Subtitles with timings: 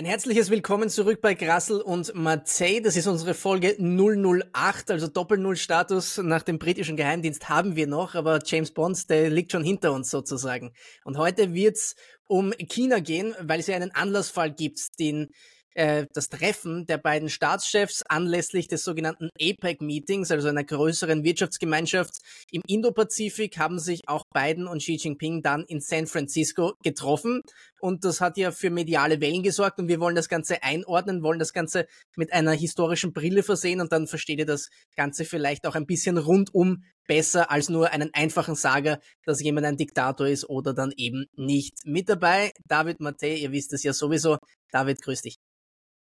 [0.00, 2.80] Ein herzliches Willkommen zurück bei Grassel und Marseille.
[2.80, 8.38] Das ist unsere Folge 008, also Doppel-Null-Status nach dem britischen Geheimdienst haben wir noch, aber
[8.42, 10.72] James Bond, der liegt schon hinter uns sozusagen.
[11.04, 15.28] Und heute wird's um China gehen, weil es ja einen Anlassfall gibt, den
[15.74, 22.14] äh, das Treffen der beiden Staatschefs anlässlich des sogenannten APEC-Meetings, also einer größeren Wirtschaftsgemeinschaft
[22.50, 27.42] im Indopazifik, haben sich auch Biden und Xi Jinping dann in San Francisco getroffen.
[27.80, 31.38] Und das hat ja für mediale Wellen gesorgt und wir wollen das Ganze einordnen, wollen
[31.38, 31.86] das Ganze
[32.16, 36.18] mit einer historischen Brille versehen und dann versteht ihr das Ganze vielleicht auch ein bisschen
[36.18, 41.24] rundum besser als nur einen einfachen Sager, dass jemand ein Diktator ist oder dann eben
[41.36, 41.74] nicht.
[41.84, 44.38] Mit dabei David Mattei, ihr wisst es ja sowieso.
[44.70, 45.49] David, grüß dich.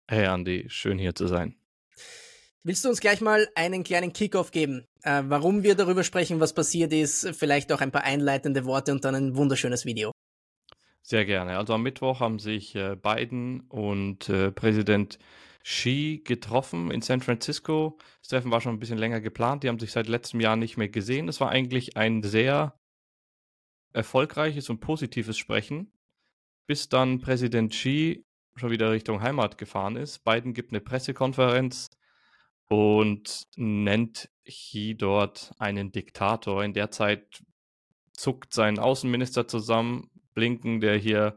[0.08, 1.56] Hey Andy, schön hier zu sein.
[2.62, 6.54] Willst du uns gleich mal einen kleinen Kickoff geben, äh, warum wir darüber sprechen, was
[6.54, 10.12] passiert ist, vielleicht auch ein paar einleitende Worte und dann ein wunderschönes Video?
[11.02, 11.58] Sehr gerne.
[11.58, 15.18] Also am Mittwoch haben sich äh, Biden und äh, Präsident
[15.64, 17.98] Xi getroffen in San Francisco.
[18.20, 19.64] Das Treffen war schon ein bisschen länger geplant.
[19.64, 21.28] Die haben sich seit letztem Jahr nicht mehr gesehen.
[21.28, 22.78] Es war eigentlich ein sehr
[23.92, 25.90] erfolgreiches und positives Sprechen,
[26.68, 28.24] bis dann Präsident Xi
[28.56, 30.24] schon wieder Richtung Heimat gefahren ist.
[30.24, 31.90] Biden gibt eine Pressekonferenz
[32.68, 36.64] und nennt Xi dort einen Diktator.
[36.64, 37.42] In der Zeit
[38.12, 41.36] zuckt sein Außenminister zusammen, Blinken, der hier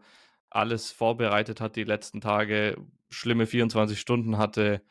[0.49, 2.77] alles vorbereitet hat die letzten Tage,
[3.09, 4.81] schlimme 24 Stunden hatte.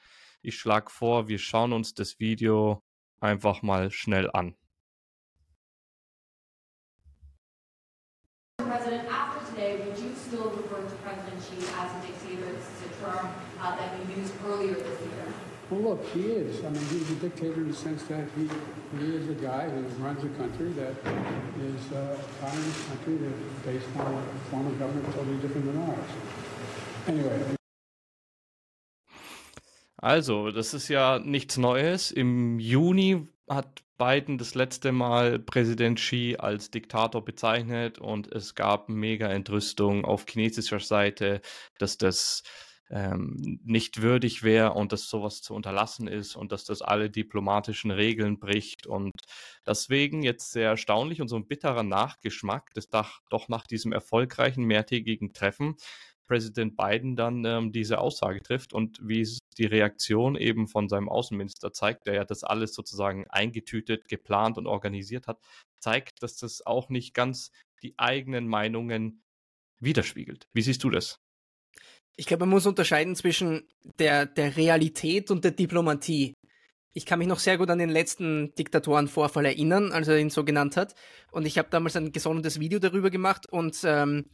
[0.42, 2.82] Ich schlage vor, wir schauen uns das Video
[3.20, 4.54] einfach mal schnell an.
[15.88, 16.62] Look, he is.
[16.66, 18.42] I mean, he's a dictator in the sense that he,
[18.98, 23.32] he is a guy who runs a country that is uh, a communist country that
[23.32, 26.10] is based on a form of government totally different than ours.
[27.06, 27.40] Anyway.
[29.96, 32.10] Also, das ist ja nichts Neues.
[32.10, 38.90] Im Juni hat Biden das letzte Mal Präsident Xi als Diktator bezeichnet und es gab
[38.90, 41.40] mega Entrüstung auf chinesischer Seite,
[41.78, 42.42] dass das
[42.90, 47.90] ähm, nicht würdig wäre und dass sowas zu unterlassen ist und dass das alle diplomatischen
[47.90, 48.86] Regeln bricht.
[48.86, 49.12] Und
[49.66, 55.32] deswegen jetzt sehr erstaunlich und so ein bitterer Nachgeschmack, das doch nach diesem erfolgreichen mehrtägigen
[55.32, 55.76] Treffen
[56.28, 59.26] Präsident Biden dann ähm, diese Aussage trifft und wie
[59.56, 64.66] die Reaktion eben von seinem Außenminister zeigt, der ja das alles sozusagen eingetütet, geplant und
[64.68, 65.40] organisiert hat,
[65.80, 67.50] zeigt, dass das auch nicht ganz
[67.82, 69.22] die eigenen Meinungen
[69.80, 70.48] widerspiegelt.
[70.52, 71.18] Wie siehst du das?
[72.20, 73.62] Ich glaube, man muss unterscheiden zwischen
[74.00, 76.34] der, der Realität und der Diplomatie.
[76.92, 80.44] Ich kann mich noch sehr gut an den letzten Diktatorenvorfall erinnern, als er ihn so
[80.44, 80.96] genannt hat.
[81.30, 84.24] Und ich habe damals ein gesondertes Video darüber gemacht und ähm,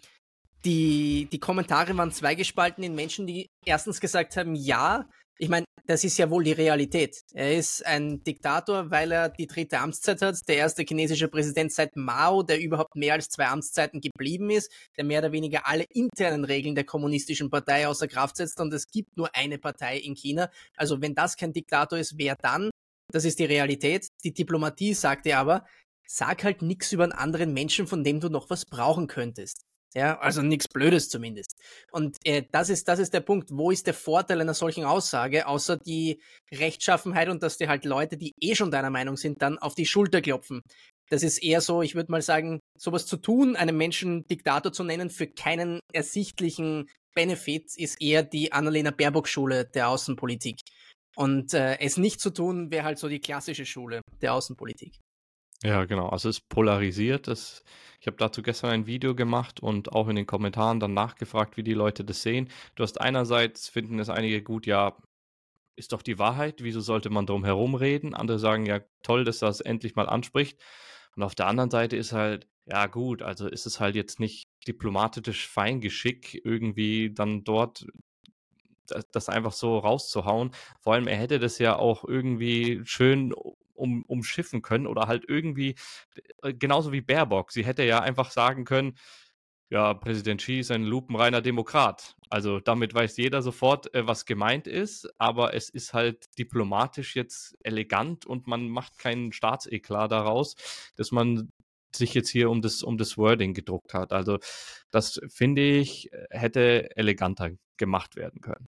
[0.65, 5.07] die, die Kommentare waren zweigespalten in Menschen, die erstens gesagt haben, ja,
[5.39, 7.23] ich meine, das ist ja wohl die Realität.
[7.33, 11.97] Er ist ein Diktator, weil er die dritte Amtszeit hat, der erste chinesische Präsident seit
[11.97, 16.45] Mao, der überhaupt mehr als zwei Amtszeiten geblieben ist, der mehr oder weniger alle internen
[16.45, 20.51] Regeln der kommunistischen Partei außer Kraft setzt und es gibt nur eine Partei in China.
[20.77, 22.71] Also wenn das kein Diktator ist, wer dann?
[23.13, 24.09] Das ist die Realität.
[24.23, 25.67] Die Diplomatie sagte aber,
[26.07, 29.65] sag halt nichts über einen anderen Menschen, von dem du noch was brauchen könntest.
[29.97, 31.57] Ja, also nichts Blödes zumindest.
[31.93, 33.51] Und äh, das ist das ist der Punkt.
[33.53, 36.21] Wo ist der Vorteil einer solchen Aussage, außer die
[36.53, 39.87] Rechtschaffenheit und dass dir halt Leute, die eh schon deiner Meinung sind, dann auf die
[39.87, 40.63] Schulter klopfen.
[41.11, 44.83] Das ist eher so, ich würde mal sagen, sowas zu tun, einen Menschen Diktator zu
[44.83, 50.59] nennen für keinen ersichtlichen Benefit, ist eher die Annalena Baerbock-Schule der Außenpolitik.
[51.15, 54.99] Und äh, es nicht zu tun, wäre halt so die klassische Schule der Außenpolitik.
[55.63, 56.09] Ja, genau.
[56.09, 57.27] Also es polarisiert.
[57.29, 57.65] Das,
[58.01, 61.63] ich habe dazu gestern ein Video gemacht und auch in den Kommentaren dann nachgefragt, wie
[61.63, 62.51] die Leute das sehen.
[62.75, 64.97] Du hast einerseits finden es einige gut, ja,
[65.77, 68.15] ist doch die Wahrheit, wieso sollte man drum herum reden?
[68.15, 70.61] Andere sagen, ja, toll, dass das endlich mal anspricht.
[71.17, 74.49] Und auf der anderen Seite ist halt, ja gut, also ist es halt jetzt nicht
[74.69, 77.87] diplomatisch Feingeschick, irgendwie dann dort
[79.13, 80.51] das einfach so rauszuhauen.
[80.81, 83.33] Vor allem, er hätte das ja auch irgendwie schön
[83.75, 85.75] um, umschiffen können oder halt irgendwie,
[86.43, 87.53] äh, genauso wie Baerbock.
[87.53, 88.95] Sie hätte ja einfach sagen können,
[89.71, 92.17] ja, Präsident Xi ist ein lupenreiner Demokrat.
[92.31, 97.57] Also damit weiß jeder sofort, äh, was gemeint ist, aber es ist halt diplomatisch jetzt
[97.65, 100.55] elegant und man macht keinen Staatseklar daraus,
[100.97, 101.51] dass man
[101.97, 104.13] sich jetzt hier um das, um das Wording gedruckt hat.
[104.13, 104.39] Also
[104.91, 108.67] das finde ich, hätte eleganter gemacht werden können.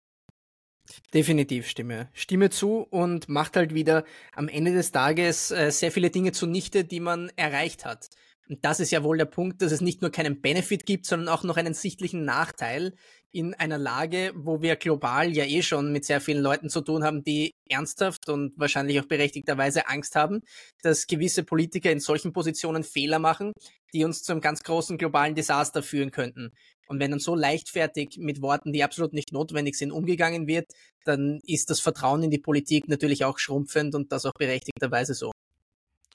[1.12, 2.08] Definitiv stimme.
[2.12, 4.04] Stimme zu und macht halt wieder
[4.34, 8.10] am Ende des Tages äh, sehr viele Dinge zunichte, die man erreicht hat.
[8.48, 11.28] Und das ist ja wohl der Punkt, dass es nicht nur keinen Benefit gibt, sondern
[11.28, 12.94] auch noch einen sichtlichen Nachteil
[13.32, 17.02] in einer Lage, wo wir global ja eh schon mit sehr vielen Leuten zu tun
[17.02, 20.42] haben, die ernsthaft und wahrscheinlich auch berechtigterweise Angst haben,
[20.82, 23.52] dass gewisse Politiker in solchen Positionen Fehler machen,
[23.92, 26.52] die uns zu einem ganz großen globalen Desaster führen könnten.
[26.86, 30.66] Und wenn dann so leichtfertig mit Worten, die absolut nicht notwendig sind, umgegangen wird,
[31.04, 35.33] dann ist das Vertrauen in die Politik natürlich auch schrumpfend und das auch berechtigterweise so.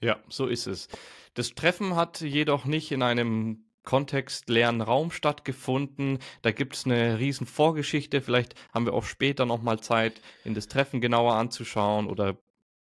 [0.01, 0.87] Ja, so ist es.
[1.33, 6.19] Das Treffen hat jedoch nicht in einem kontextleeren Raum stattgefunden.
[6.41, 8.21] Da gibt es eine riesen Vorgeschichte.
[8.21, 12.37] Vielleicht haben wir auch später nochmal Zeit, in das Treffen genauer anzuschauen oder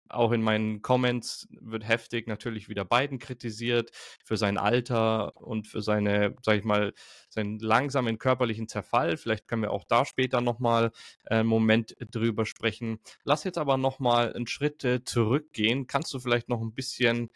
[0.08, 3.90] auch in meinen Comments wird heftig natürlich wieder Biden kritisiert
[4.24, 6.92] für sein Alter und für seine, sag ich mal,
[7.28, 9.16] seinen langsamen körperlichen Zerfall.
[9.16, 10.92] Vielleicht können wir auch da später nochmal
[11.24, 12.98] äh, einen Moment drüber sprechen.
[13.24, 15.86] Lass jetzt aber nochmal einen Schritt äh, zurückgehen.
[15.86, 17.30] Kannst du vielleicht noch ein bisschen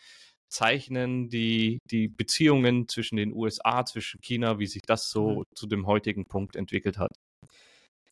[0.48, 5.44] zeichnen die, die Beziehungen zwischen den USA, zwischen China, wie sich das so mhm.
[5.54, 7.10] zu dem heutigen Punkt entwickelt hat?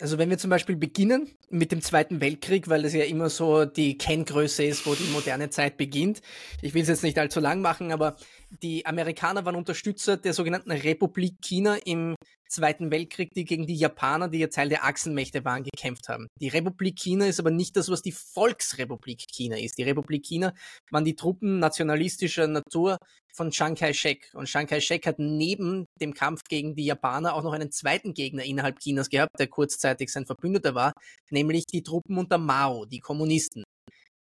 [0.01, 3.65] Also wenn wir zum Beispiel beginnen mit dem Zweiten Weltkrieg, weil das ja immer so
[3.65, 6.23] die Kenngröße ist, wo die moderne Zeit beginnt.
[6.63, 8.17] Ich will es jetzt nicht allzu lang machen, aber
[8.63, 12.15] die Amerikaner waren Unterstützer der sogenannten Republik China im
[12.49, 16.27] Zweiten Weltkrieg, die gegen die Japaner, die ja Teil der Achsenmächte waren, gekämpft haben.
[16.41, 19.79] Die Republik China ist aber nicht das, was die Volksrepublik China ist.
[19.79, 20.53] Die Republik China
[20.91, 22.99] waren die Truppen nationalistischer Natur
[23.33, 24.33] von Chiang Kai-shek.
[24.35, 28.43] Und Chiang Kai-shek hat neben dem Kampf gegen die Japaner auch noch einen zweiten Gegner
[28.43, 30.93] innerhalb Chinas gehabt, der kurzzeitig sein Verbündeter war,
[31.31, 33.63] nämlich die Truppen unter Mao, die Kommunisten.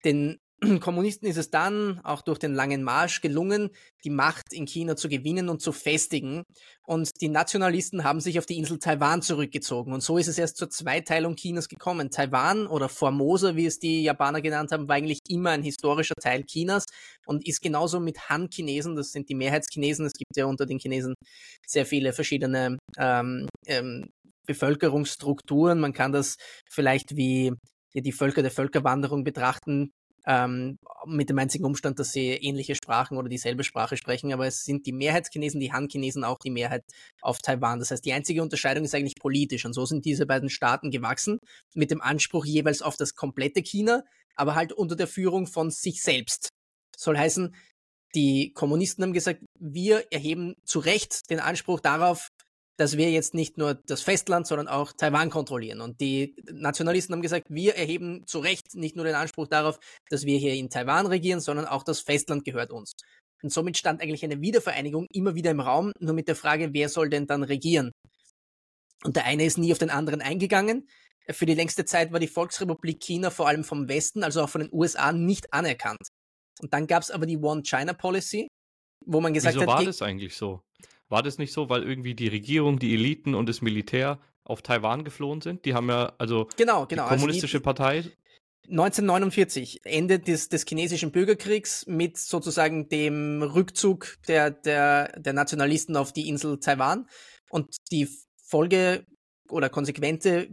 [0.04, 0.38] Den
[0.80, 3.70] Kommunisten ist es dann auch durch den langen Marsch gelungen,
[4.04, 6.44] die Macht in China zu gewinnen und zu festigen.
[6.84, 9.92] Und die Nationalisten haben sich auf die Insel Taiwan zurückgezogen.
[9.92, 12.10] Und so ist es erst zur Zweiteilung Chinas gekommen.
[12.10, 16.44] Taiwan oder Formosa, wie es die Japaner genannt haben, war eigentlich immer ein historischer Teil
[16.44, 16.84] Chinas
[17.26, 20.06] und ist genauso mit Han-Chinesen, das sind die Mehrheitschinesen.
[20.06, 21.14] Es gibt ja unter den Chinesen
[21.66, 24.10] sehr viele verschiedene ähm, ähm,
[24.46, 25.80] Bevölkerungsstrukturen.
[25.80, 26.36] Man kann das
[26.70, 27.52] vielleicht wie
[27.94, 29.92] die Völker der Völkerwanderung betrachten
[30.26, 34.64] ähm, mit dem einzigen Umstand, dass sie ähnliche Sprachen oder dieselbe Sprache sprechen, aber es
[34.64, 36.84] sind die Mehrheitschinesen, die Han-Chinesen auch die Mehrheit
[37.20, 37.78] auf Taiwan.
[37.78, 41.38] Das heißt, die einzige Unterscheidung ist eigentlich politisch und so sind diese beiden Staaten gewachsen
[41.74, 44.02] mit dem Anspruch jeweils auf das komplette China,
[44.36, 46.50] aber halt unter der Führung von sich selbst.
[46.96, 47.54] Soll heißen,
[48.14, 52.28] die Kommunisten haben gesagt, wir erheben zu Recht den Anspruch darauf,
[52.78, 55.80] dass wir jetzt nicht nur das Festland, sondern auch Taiwan kontrollieren.
[55.80, 59.78] Und die Nationalisten haben gesagt, wir erheben zu Recht nicht nur den Anspruch darauf,
[60.08, 62.92] dass wir hier in Taiwan regieren, sondern auch das Festland gehört uns.
[63.42, 66.88] Und somit stand eigentlich eine Wiedervereinigung immer wieder im Raum, nur mit der Frage, wer
[66.88, 67.90] soll denn dann regieren?
[69.04, 70.88] Und der eine ist nie auf den anderen eingegangen.
[71.28, 74.62] Für die längste Zeit war die Volksrepublik China vor allem vom Westen, also auch von
[74.62, 76.08] den USA, nicht anerkannt.
[76.60, 78.48] Und dann gab es aber die One-China-Policy,
[79.04, 79.68] wo man gesagt Wieso hat.
[79.68, 80.62] Wieso war das eigentlich so?
[81.12, 85.04] War das nicht so, weil irgendwie die Regierung, die Eliten und das Militär auf Taiwan
[85.04, 85.66] geflohen sind?
[85.66, 87.04] Die haben ja, also genau, genau.
[87.04, 88.04] die kommunistische also die, Partei
[88.70, 96.14] 1949, Ende des, des chinesischen Bürgerkriegs mit sozusagen dem Rückzug der, der, der Nationalisten auf
[96.14, 97.06] die Insel Taiwan
[97.50, 98.08] und die
[98.42, 99.04] Folge
[99.50, 100.48] oder konsequente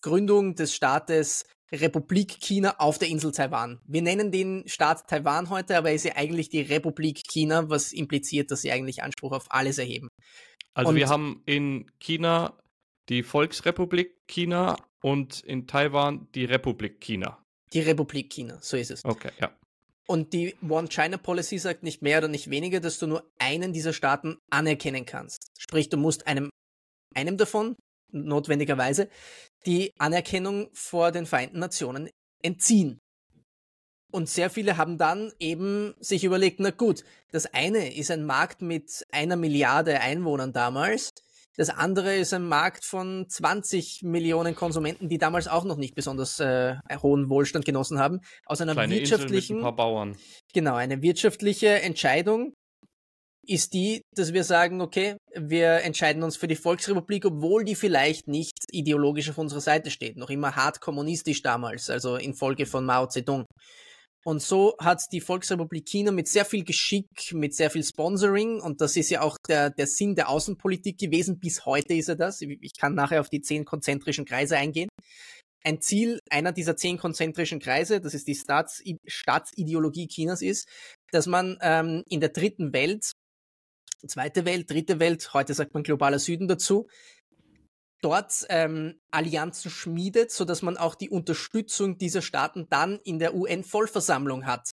[0.00, 3.80] Gründung des Staates Republik China auf der Insel Taiwan.
[3.86, 7.92] Wir nennen den Staat Taiwan heute, aber er ist ja eigentlich die Republik China, was
[7.92, 10.08] impliziert, dass sie eigentlich Anspruch auf alles erheben.
[10.74, 12.58] Also und wir haben in China
[13.08, 17.42] die Volksrepublik China und in Taiwan die Republik China.
[17.72, 19.04] Die Republik China, so ist es.
[19.04, 19.56] Okay, ja.
[20.06, 24.38] Und die One-China-Policy sagt nicht mehr oder nicht weniger, dass du nur einen dieser Staaten
[24.50, 25.46] anerkennen kannst.
[25.56, 26.50] Sprich, du musst einem,
[27.14, 27.76] einem davon
[28.12, 29.08] notwendigerweise
[29.66, 32.10] die Anerkennung vor den Vereinten Nationen
[32.42, 33.00] entziehen.
[34.12, 38.60] Und sehr viele haben dann eben sich überlegt, na gut, das eine ist ein Markt
[38.60, 41.10] mit einer Milliarde Einwohnern damals,
[41.56, 46.40] das andere ist ein Markt von 20 Millionen Konsumenten, die damals auch noch nicht besonders
[46.40, 48.20] äh, hohen Wohlstand genossen haben.
[48.46, 50.16] Aus einer Kleine wirtschaftlichen, ein
[50.54, 52.54] genau, eine wirtschaftliche Entscheidung
[53.50, 58.28] ist die, dass wir sagen, okay, wir entscheiden uns für die Volksrepublik, obwohl die vielleicht
[58.28, 63.08] nicht ideologisch auf unserer Seite steht, noch immer hart kommunistisch damals, also infolge von Mao
[63.08, 63.46] Zedong.
[64.24, 68.80] Und so hat die Volksrepublik China mit sehr viel Geschick, mit sehr viel Sponsoring, und
[68.80, 72.42] das ist ja auch der, der Sinn der Außenpolitik gewesen, bis heute ist er das.
[72.42, 74.90] Ich kann nachher auf die zehn konzentrischen Kreise eingehen.
[75.64, 80.68] Ein Ziel einer dieser zehn konzentrischen Kreise, das ist die Staats Staatsideologie Chinas, ist,
[81.10, 83.12] dass man ähm, in der dritten Welt
[84.08, 86.88] zweite Welt, dritte Welt, heute sagt man globaler Süden dazu,
[88.02, 93.34] dort ähm, Allianzen schmiedet, so dass man auch die Unterstützung dieser Staaten dann in der
[93.34, 94.70] UN-Vollversammlung hat.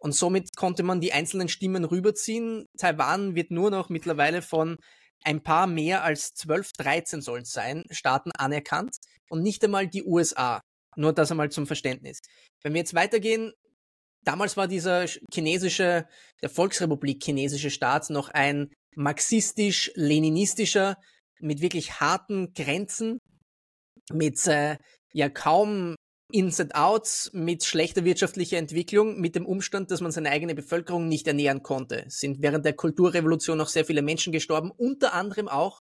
[0.00, 2.66] Und somit konnte man die einzelnen Stimmen rüberziehen.
[2.78, 4.76] Taiwan wird nur noch mittlerweile von
[5.24, 8.96] ein paar mehr als 12, 13 sollen es sein, Staaten anerkannt
[9.30, 10.60] und nicht einmal die USA.
[10.96, 12.20] Nur das einmal zum Verständnis.
[12.62, 13.52] Wenn wir jetzt weitergehen,
[14.26, 16.06] damals war dieser chinesische,
[16.42, 20.96] der Volksrepublik chinesische Staat noch ein marxistisch-leninistischer,
[21.40, 23.18] mit wirklich harten Grenzen,
[24.12, 24.76] mit äh,
[25.12, 25.95] ja kaum
[26.32, 31.06] Ins and Outs mit schlechter wirtschaftlicher Entwicklung, mit dem Umstand, dass man seine eigene Bevölkerung
[31.06, 32.04] nicht ernähren konnte.
[32.08, 34.72] Sind während der Kulturrevolution auch sehr viele Menschen gestorben.
[34.76, 35.82] Unter anderem auch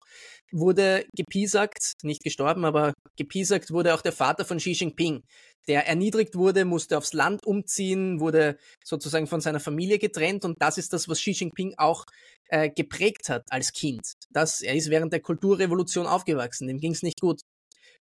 [0.51, 5.23] wurde gepiesackt, nicht gestorben, aber gepiesackt wurde auch der Vater von Xi Jinping.
[5.69, 10.77] Der erniedrigt wurde, musste aufs Land umziehen, wurde sozusagen von seiner Familie getrennt und das
[10.77, 12.05] ist das, was Xi Jinping auch
[12.49, 14.01] äh, geprägt hat als Kind.
[14.29, 17.39] Das, er ist während der Kulturrevolution aufgewachsen, dem ging es nicht gut.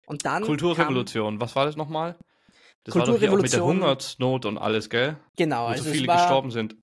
[0.07, 2.17] Und dann Kulturrevolution, kam, was war das nochmal?
[2.85, 5.17] Das war doch hier auch mit der Hungersnot und alles, gell?
[5.37, 6.77] Genau, Wo also so viele war, gestorben sind.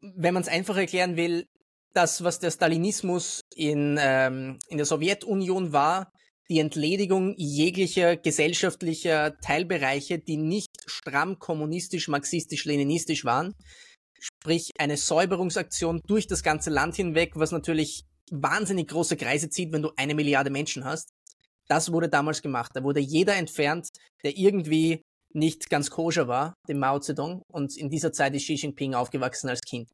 [0.00, 1.46] Wenn man es einfach erklären will,
[1.92, 6.10] das, was der Stalinismus in, ähm, in der Sowjetunion war,
[6.48, 13.54] die Entledigung jeglicher gesellschaftlicher Teilbereiche, die nicht stramm kommunistisch, marxistisch, leninistisch waren.
[14.18, 19.82] Sprich, eine Säuberungsaktion durch das ganze Land hinweg, was natürlich wahnsinnig große Kreise zieht, wenn
[19.82, 21.10] du eine Milliarde Menschen hast.
[21.72, 22.72] Das wurde damals gemacht.
[22.74, 23.88] Da wurde jeder entfernt,
[24.22, 25.00] der irgendwie
[25.32, 27.40] nicht ganz koscher war, dem Mao Zedong.
[27.50, 29.88] Und in dieser Zeit ist Xi Jinping aufgewachsen als Kind.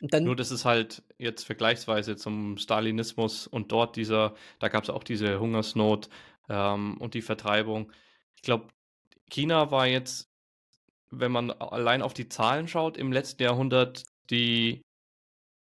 [0.00, 4.90] Dann, Nur das ist halt jetzt vergleichsweise zum Stalinismus und dort dieser, da gab es
[4.90, 6.08] auch diese Hungersnot
[6.48, 7.90] ähm, und die Vertreibung.
[8.36, 8.68] Ich glaube,
[9.28, 10.28] China war jetzt,
[11.10, 14.80] wenn man allein auf die Zahlen schaut, im letzten Jahrhundert die,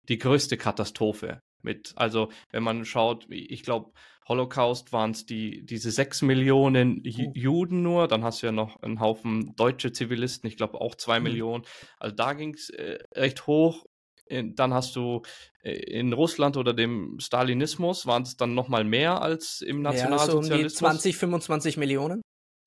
[0.08, 1.94] die größte Katastrophe mit.
[1.96, 3.92] Also wenn man schaut, ich glaube,
[4.28, 7.32] Holocaust waren es die, diese sechs Millionen oh.
[7.34, 11.20] Juden nur, dann hast du ja noch einen Haufen deutsche Zivilisten, ich glaube auch zwei
[11.20, 11.24] mhm.
[11.24, 11.64] Millionen.
[12.00, 13.86] Also da ging es äh, recht hoch.
[14.30, 15.22] Dann hast du
[15.64, 20.74] äh, in Russland oder dem Stalinismus waren es dann nochmal mehr als im Nationalsozialismus.
[20.74, 22.22] Ja, so um 20, 25 Millionen.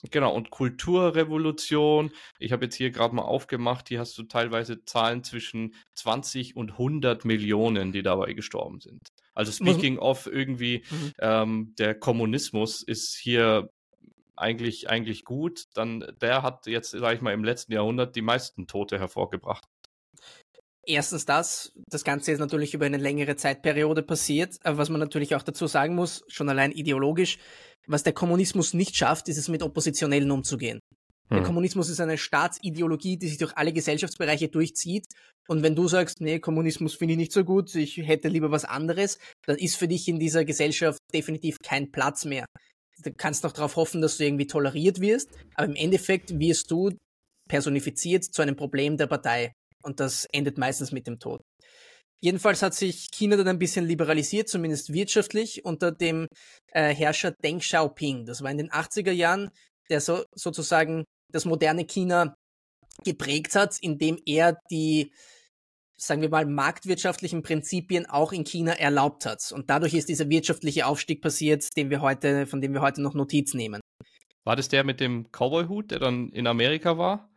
[0.09, 5.23] Genau, und Kulturrevolution, ich habe jetzt hier gerade mal aufgemacht, hier hast du teilweise Zahlen
[5.23, 9.07] zwischen 20 und 100 Millionen, die dabei gestorben sind.
[9.33, 11.11] Also speaking of irgendwie, mhm.
[11.19, 13.69] ähm, der Kommunismus ist hier
[14.35, 18.67] eigentlich, eigentlich gut, dann der hat jetzt, sage ich mal, im letzten Jahrhundert die meisten
[18.67, 19.65] Tote hervorgebracht.
[20.83, 25.35] Erstens das, das Ganze ist natürlich über eine längere Zeitperiode passiert, aber was man natürlich
[25.35, 27.37] auch dazu sagen muss, schon allein ideologisch,
[27.85, 30.79] was der Kommunismus nicht schafft, ist es mit Oppositionellen umzugehen.
[31.31, 31.45] Der hm.
[31.45, 35.05] Kommunismus ist eine Staatsideologie, die sich durch alle Gesellschaftsbereiche durchzieht.
[35.47, 38.65] Und wenn du sagst, nee, Kommunismus finde ich nicht so gut, ich hätte lieber was
[38.65, 42.45] anderes, dann ist für dich in dieser Gesellschaft definitiv kein Platz mehr.
[43.03, 46.91] Du kannst noch darauf hoffen, dass du irgendwie toleriert wirst, aber im Endeffekt wirst du
[47.49, 49.53] personifiziert zu einem Problem der Partei.
[49.83, 51.41] Und das endet meistens mit dem Tod.
[52.23, 56.27] Jedenfalls hat sich China dann ein bisschen liberalisiert, zumindest wirtschaftlich, unter dem
[56.71, 58.25] äh, Herrscher Deng Xiaoping.
[58.25, 59.49] Das war in den 80er Jahren,
[59.89, 62.35] der so, sozusagen das moderne China
[63.03, 65.11] geprägt hat, indem er die,
[65.97, 69.51] sagen wir mal, marktwirtschaftlichen Prinzipien auch in China erlaubt hat.
[69.51, 73.13] Und dadurch ist dieser wirtschaftliche Aufstieg passiert, den wir heute, von dem wir heute noch
[73.13, 73.81] Notiz nehmen.
[74.43, 77.29] War das der mit dem Cowboy-Hut, der dann in Amerika war?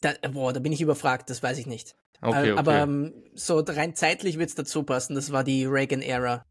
[0.00, 1.94] Da, boah, da bin ich überfragt, das weiß ich nicht.
[2.20, 2.58] Okay, okay.
[2.58, 5.14] Aber ähm, so rein zeitlich wird es dazu passen.
[5.14, 6.44] Das war die Reagan-Ära.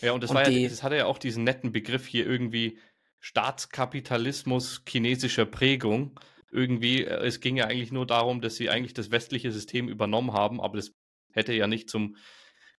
[0.00, 2.78] Ja, und das, und war ja, das hatte ja auch diesen netten Begriff hier irgendwie
[3.20, 6.18] Staatskapitalismus chinesischer Prägung.
[6.50, 10.32] Irgendwie, äh, es ging ja eigentlich nur darum, dass sie eigentlich das westliche System übernommen
[10.32, 10.92] haben, aber das
[11.32, 12.16] hätte ja nicht zum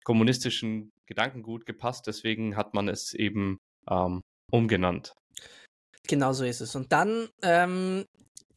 [0.02, 2.06] kommunistischen Gedankengut gepasst.
[2.06, 5.14] Deswegen hat man es eben ähm, umgenannt.
[6.08, 6.74] Genau so ist es.
[6.74, 8.04] Und dann ähm,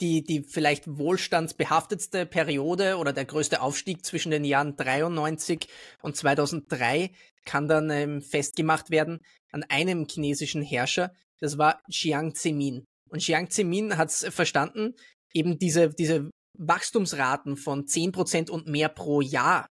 [0.01, 5.67] die, die vielleicht wohlstandsbehaftetste Periode oder der größte Aufstieg zwischen den Jahren 93
[6.01, 7.11] und 2003
[7.45, 9.19] kann dann ähm, festgemacht werden
[9.51, 11.13] an einem chinesischen Herrscher.
[11.43, 12.85] Das war Jiang Zemin.
[13.09, 14.95] Und Jiang Zemin hat es verstanden,
[15.33, 19.67] eben diese, diese Wachstumsraten von 10% und mehr pro Jahr.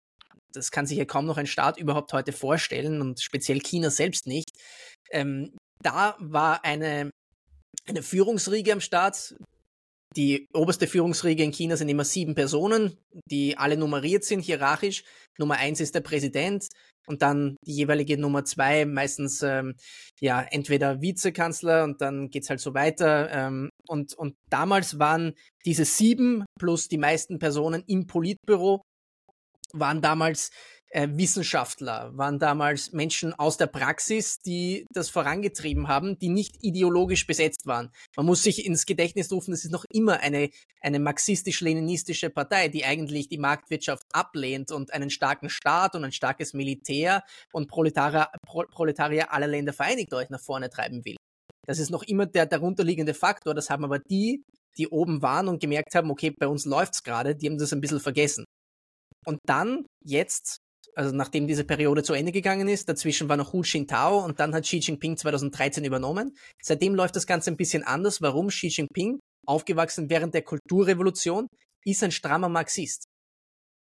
[0.51, 4.27] Das kann sich ja kaum noch ein Staat überhaupt heute vorstellen und speziell China selbst
[4.27, 4.49] nicht.
[5.11, 7.09] Ähm, da war eine,
[7.87, 9.33] eine Führungsriege am Start,
[10.15, 12.97] die oberste Führungsriege in China sind immer sieben Personen,
[13.29, 15.03] die alle nummeriert sind, hierarchisch.
[15.37, 16.67] Nummer eins ist der Präsident
[17.07, 19.75] und dann die jeweilige Nummer zwei, meistens ähm,
[20.19, 23.29] ja entweder Vizekanzler und dann geht's halt so weiter.
[23.31, 25.33] Ähm, und, und damals waren
[25.65, 28.81] diese sieben plus die meisten Personen im Politbüro,
[29.73, 30.51] waren damals
[30.91, 37.25] äh, Wissenschaftler, waren damals Menschen aus der Praxis, die das vorangetrieben haben, die nicht ideologisch
[37.25, 37.91] besetzt waren.
[38.15, 40.49] Man muss sich ins Gedächtnis rufen, es ist noch immer eine,
[40.81, 46.53] eine marxistisch-leninistische Partei, die eigentlich die Marktwirtschaft ablehnt und einen starken Staat und ein starkes
[46.53, 51.15] Militär und Proletarier, Pro, Proletarier aller Länder vereinigt euch nach vorne treiben will.
[51.67, 53.53] Das ist noch immer der darunterliegende Faktor.
[53.53, 54.43] Das haben aber die,
[54.77, 57.81] die oben waren und gemerkt haben, okay, bei uns läuft's gerade, die haben das ein
[57.81, 58.45] bisschen vergessen.
[59.25, 60.57] Und dann, jetzt,
[60.95, 64.53] also nachdem diese Periode zu Ende gegangen ist, dazwischen war noch Hu Jintao und dann
[64.53, 66.35] hat Xi Jinping 2013 übernommen.
[66.61, 68.21] Seitdem läuft das Ganze ein bisschen anders.
[68.21, 68.47] Warum?
[68.49, 71.47] Xi Jinping, aufgewachsen während der Kulturrevolution,
[71.85, 73.05] ist ein strammer Marxist.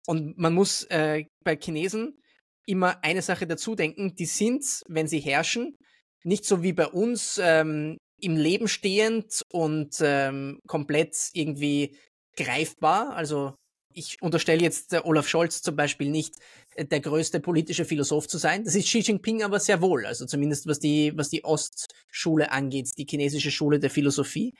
[0.06, 2.18] Und man muss äh, bei Chinesen
[2.66, 5.76] immer eine Sache dazu denken, die sind, wenn sie herrschen,
[6.24, 11.96] nicht so wie bei uns ähm, im Leben stehend und ähm, komplett irgendwie
[12.36, 13.14] greifbar.
[13.14, 13.54] Also
[13.94, 16.34] ich unterstelle jetzt äh, Olaf Scholz zum Beispiel nicht
[16.74, 18.64] äh, der größte politische Philosoph zu sein.
[18.64, 20.06] Das ist Xi Jinping aber sehr wohl.
[20.06, 24.54] Also zumindest was die, was die Ostschule angeht, die chinesische Schule der Philosophie.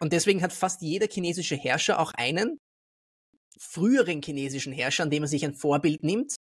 [0.00, 2.58] Und deswegen hat fast jeder chinesische Herrscher auch einen
[3.58, 6.34] früheren chinesischen Herrscher, an dem er sich ein Vorbild nimmt.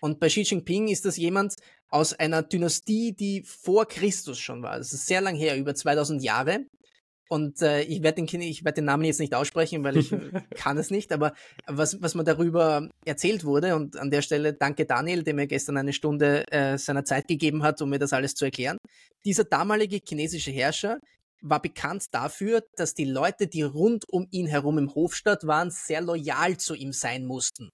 [0.00, 1.54] Und bei Xi Jinping ist das jemand
[1.88, 4.78] aus einer Dynastie, die vor Christus schon war.
[4.78, 6.66] Das ist sehr lang her, über 2000 Jahre.
[7.32, 10.10] Und äh, ich werde den, ich werd den Namen jetzt nicht aussprechen, weil ich
[10.56, 11.32] kann es nicht, aber
[11.64, 15.76] was, was mir darüber erzählt wurde, und an der Stelle danke Daniel, der mir gestern
[15.76, 18.78] eine Stunde äh, seiner Zeit gegeben hat, um mir das alles zu erklären.
[19.24, 20.98] Dieser damalige chinesische Herrscher
[21.40, 26.00] war bekannt dafür, dass die Leute, die rund um ihn herum im Hofstadt waren, sehr
[26.00, 27.70] loyal zu ihm sein mussten.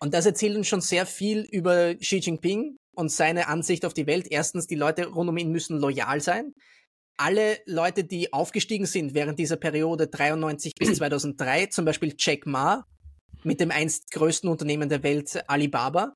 [0.00, 4.06] Und das erzählt uns schon sehr viel über Xi Jinping und seine Ansicht auf die
[4.06, 4.28] Welt.
[4.30, 6.54] Erstens, die Leute rund um ihn müssen loyal sein
[7.16, 12.84] alle Leute, die aufgestiegen sind während dieser Periode 93 bis 2003, zum Beispiel Jack Ma
[13.42, 16.14] mit dem einst größten Unternehmen der Welt Alibaba,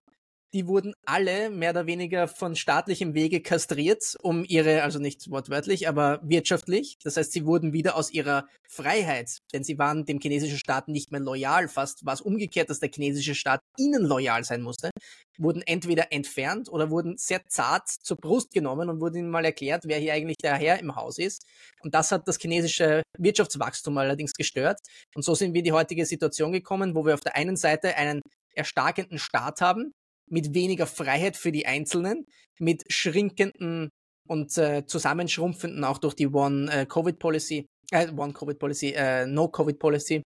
[0.53, 5.89] die wurden alle mehr oder weniger von staatlichem Wege kastriert, um ihre, also nicht wortwörtlich,
[5.89, 6.99] aber wirtschaftlich.
[7.05, 11.13] Das heißt, sie wurden wieder aus ihrer Freiheit, denn sie waren dem chinesischen Staat nicht
[11.13, 11.69] mehr loyal.
[11.69, 14.91] Fast war es umgekehrt, dass der chinesische Staat ihnen loyal sein musste.
[15.39, 19.85] Wurden entweder entfernt oder wurden sehr zart zur Brust genommen und wurden ihnen mal erklärt,
[19.87, 21.47] wer hier eigentlich der Herr im Haus ist.
[21.83, 24.81] Und das hat das chinesische Wirtschaftswachstum allerdings gestört.
[25.15, 27.97] Und so sind wir in die heutige Situation gekommen, wo wir auf der einen Seite
[27.97, 28.21] einen
[28.55, 29.93] erstarkenden Staat haben,
[30.31, 32.27] mit weniger Freiheit für die Einzelnen,
[32.59, 33.91] mit schrinkenden
[34.29, 40.23] und äh, zusammenschrumpfenden auch durch die One-Covid-Policy, äh, One-Covid-Policy, äh, No-Covid-Policy,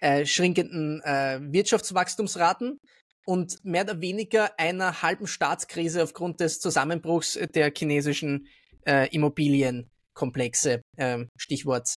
[0.00, 2.78] äh, schrinkenden äh, Wirtschaftswachstumsraten
[3.26, 8.46] und mehr oder weniger einer halben Staatskrise aufgrund des Zusammenbruchs der chinesischen
[8.86, 11.94] äh, Immobilienkomplexe, äh, Stichwort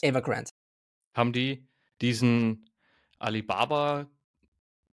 [0.00, 0.50] Evergrande.
[1.14, 1.68] Haben die
[2.00, 2.68] diesen
[3.18, 4.10] Alibaba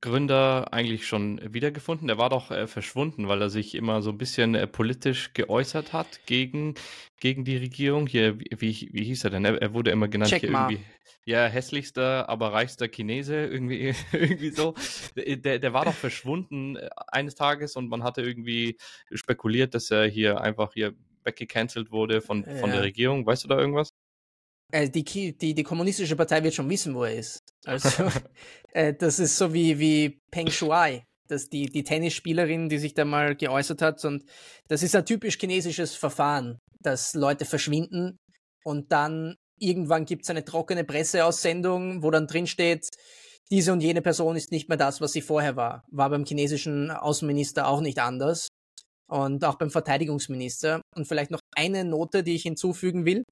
[0.02, 2.08] Gründer eigentlich schon wiedergefunden?
[2.08, 5.94] Der war doch äh, verschwunden, weil er sich immer so ein bisschen äh, politisch geäußert
[5.94, 6.76] hat gegen,
[7.20, 8.08] gegen die Regierung.
[8.08, 9.46] Hier, wie, wie, hieß er denn?
[9.46, 10.70] Er, er wurde immer genannt Check hier Ma.
[10.70, 10.86] irgendwie.
[11.26, 14.74] Ja, hässlichster, aber reichster Chinese, irgendwie, irgendwie so.
[15.16, 18.78] Der, der war doch verschwunden äh, eines Tages und man hatte irgendwie
[19.14, 23.26] spekuliert, dass er hier einfach hier weggecancelt wurde von, von der Regierung.
[23.26, 23.94] Weißt du da irgendwas?
[24.72, 27.40] Äh, die, die, die kommunistische Partei wird schon wissen, wo er ist.
[27.66, 28.10] Also,
[28.74, 33.06] äh, das ist so wie, wie Peng Shuai, das die, die Tennisspielerin, die sich da
[33.06, 34.04] mal geäußert hat.
[34.06, 34.24] Und
[34.68, 38.18] das ist ein typisch chinesisches Verfahren, dass Leute verschwinden
[38.64, 42.88] und dann irgendwann gibt es eine trockene Presseaussendung, wo dann drin steht,
[43.52, 45.84] diese und jene Person ist nicht mehr das, was sie vorher war.
[45.92, 48.48] War beim chinesischen Außenminister auch nicht anders.
[49.10, 50.82] Und auch beim Verteidigungsminister.
[50.96, 53.24] Und vielleicht noch eine Note, die ich hinzufügen will.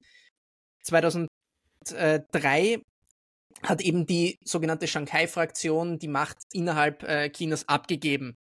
[0.84, 2.80] 2003
[3.62, 8.34] hat eben die sogenannte Shanghai-Fraktion die Macht innerhalb äh, Chinas abgegeben.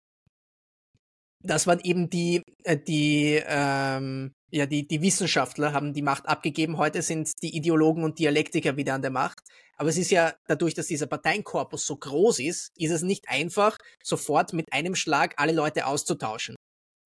[1.43, 6.77] Das waren eben die, äh, die, ähm, ja, die, die Wissenschaftler haben die Macht abgegeben.
[6.77, 9.41] Heute sind die Ideologen und Dialektiker wieder an der Macht.
[9.77, 13.77] Aber es ist ja dadurch, dass dieser Parteienkorpus so groß ist, ist es nicht einfach,
[14.03, 16.57] sofort mit einem Schlag alle Leute auszutauschen.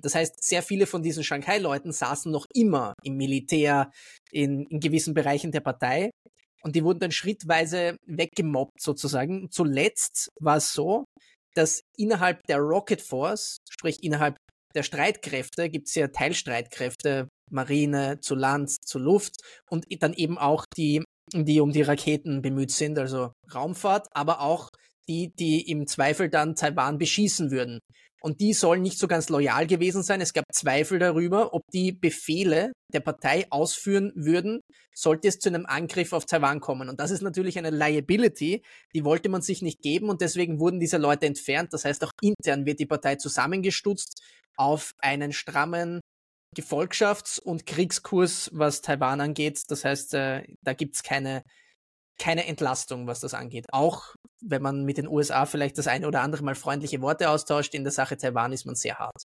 [0.03, 3.91] Das heißt, sehr viele von diesen Shanghai-Leuten saßen noch immer im Militär,
[4.31, 6.11] in, in gewissen Bereichen der Partei.
[6.63, 9.49] Und die wurden dann schrittweise weggemobbt sozusagen.
[9.51, 11.05] Zuletzt war es so,
[11.55, 14.37] dass innerhalb der Rocket Force, sprich innerhalb
[14.75, 19.37] der Streitkräfte, gibt es ja Teilstreitkräfte, Marine, zu Land, zu Luft
[19.69, 24.69] und dann eben auch die, die um die Raketen bemüht sind, also Raumfahrt, aber auch
[25.09, 27.81] die, die im Zweifel dann Taiwan beschießen würden.
[28.21, 30.21] Und die sollen nicht so ganz loyal gewesen sein.
[30.21, 34.61] Es gab Zweifel darüber, ob die Befehle der Partei ausführen würden,
[34.95, 36.89] sollte es zu einem Angriff auf Taiwan kommen.
[36.89, 38.63] Und das ist natürlich eine Liability,
[38.95, 41.73] die wollte man sich nicht geben und deswegen wurden diese Leute entfernt.
[41.73, 44.23] Das heißt, auch intern wird die Partei zusammengestutzt
[44.57, 46.01] auf einen strammen
[46.57, 49.63] Gefolgschafts- und Kriegskurs, was Taiwan angeht.
[49.69, 51.43] Das heißt, äh, da gibt's keine
[52.21, 53.67] keine Entlastung, was das angeht.
[53.73, 57.75] Auch wenn man mit den USA vielleicht das eine oder andere Mal freundliche Worte austauscht,
[57.75, 59.25] in der Sache Taiwan ist man sehr hart.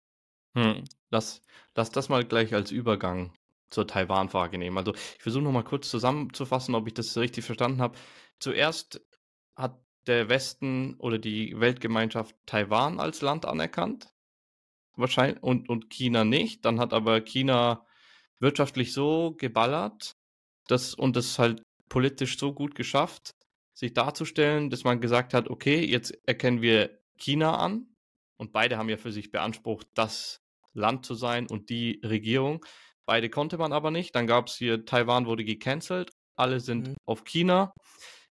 [0.57, 1.42] Hm, lass,
[1.74, 3.35] lass das mal gleich als Übergang
[3.70, 4.78] zur Taiwan-Frage nehmen.
[4.78, 7.98] Also ich versuche nochmal kurz zusammenzufassen, ob ich das richtig verstanden habe.
[8.38, 9.04] Zuerst
[9.57, 9.76] hat
[10.07, 14.14] der Westen oder die Weltgemeinschaft Taiwan als Land anerkannt.
[14.94, 16.64] Wahrscheinlich und, und China nicht.
[16.64, 17.85] Dann hat aber China
[18.38, 20.16] wirtschaftlich so geballert,
[20.68, 23.34] dass und das halt politisch so gut geschafft,
[23.74, 27.94] sich darzustellen, dass man gesagt hat, okay, jetzt erkennen wir China an
[28.36, 30.40] und beide haben ja für sich beansprucht, das
[30.72, 32.64] Land zu sein und die Regierung.
[33.06, 34.14] Beide konnte man aber nicht.
[34.14, 36.94] Dann gab es hier, Taiwan wurde gecancelt, alle sind mhm.
[37.04, 37.72] auf China.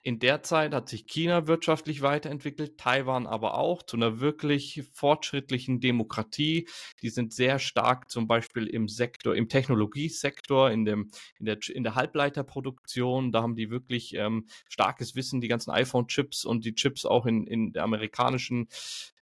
[0.01, 5.79] In der Zeit hat sich China wirtschaftlich weiterentwickelt, Taiwan aber auch zu einer wirklich fortschrittlichen
[5.81, 6.67] Demokratie.
[7.01, 11.83] Die sind sehr stark zum Beispiel im Sektor, im Technologiesektor, in, dem, in, der, in
[11.83, 13.31] der Halbleiterproduktion.
[13.31, 17.45] Da haben die wirklich ähm, starkes Wissen, die ganzen iPhone-Chips und die Chips auch in,
[17.45, 18.69] in der amerikanischen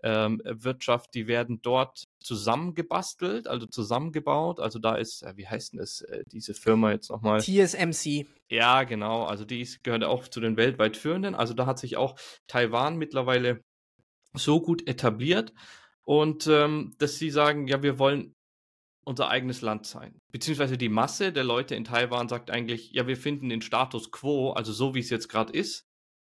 [0.04, 4.60] ähm, Wirtschaft, die werden dort zusammengebastelt, also zusammengebaut.
[4.60, 7.40] Also da ist, äh, wie heißt denn das, äh, diese Firma jetzt nochmal?
[7.40, 8.26] TSMC.
[8.50, 9.24] Ja, genau.
[9.24, 11.36] Also die ist, gehört auch zu den weltweit führenden.
[11.36, 13.62] Also da hat sich auch Taiwan mittlerweile
[14.34, 15.54] so gut etabliert
[16.04, 18.34] und ähm, dass sie sagen, ja, wir wollen
[19.06, 20.20] unser eigenes Land sein.
[20.32, 24.52] Beziehungsweise die Masse der Leute in Taiwan sagt eigentlich, ja, wir finden den Status quo,
[24.52, 25.86] also so wie es jetzt gerade ist,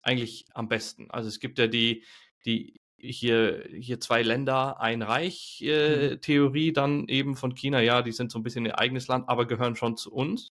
[0.04, 1.10] eigentlich am besten.
[1.10, 2.06] Also es gibt ja die,
[2.46, 6.22] die hier, hier zwei Länder, ein Reich äh, mhm.
[6.22, 9.48] Theorie dann eben von China, ja, die sind so ein bisschen ihr eigenes Land, aber
[9.48, 10.50] gehören schon zu uns.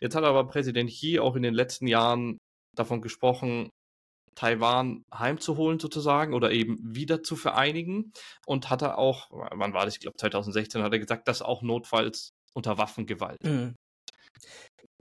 [0.00, 2.38] Jetzt hat aber Präsident Xi auch in den letzten Jahren
[2.74, 3.70] davon gesprochen,
[4.34, 8.12] Taiwan heimzuholen sozusagen oder eben wieder zu vereinigen
[8.46, 11.62] und hat er auch, wann war das, ich glaube 2016 hat er gesagt, dass auch
[11.62, 13.42] notfalls unter Waffengewalt.
[13.42, 13.74] Mhm.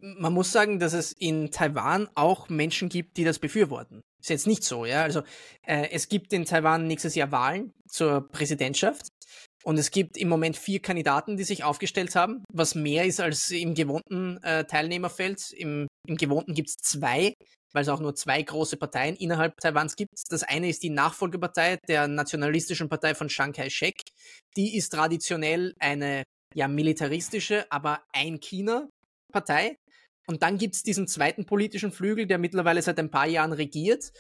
[0.01, 4.01] Man muss sagen, dass es in Taiwan auch Menschen gibt, die das befürworten.
[4.25, 5.03] Ist jetzt nicht so, ja.
[5.03, 5.21] Also
[5.67, 9.07] äh, es gibt in Taiwan nächstes Jahr Wahlen zur Präsidentschaft.
[9.63, 13.51] Und es gibt im Moment vier Kandidaten, die sich aufgestellt haben, was mehr ist als
[13.51, 15.51] im gewohnten äh, Teilnehmerfeld.
[15.51, 17.35] Im, im gewohnten gibt es zwei,
[17.71, 20.13] weil es auch nur zwei große Parteien innerhalb Taiwans gibt.
[20.29, 24.01] Das eine ist die Nachfolgepartei der nationalistischen Partei von Chiang Kai-shek.
[24.57, 26.23] Die ist traditionell eine
[26.55, 29.77] ja militaristische, aber ein China-Partei.
[30.27, 34.11] Und dann gibt's diesen zweiten politischen Flügel, der mittlerweile seit ein paar Jahren regiert.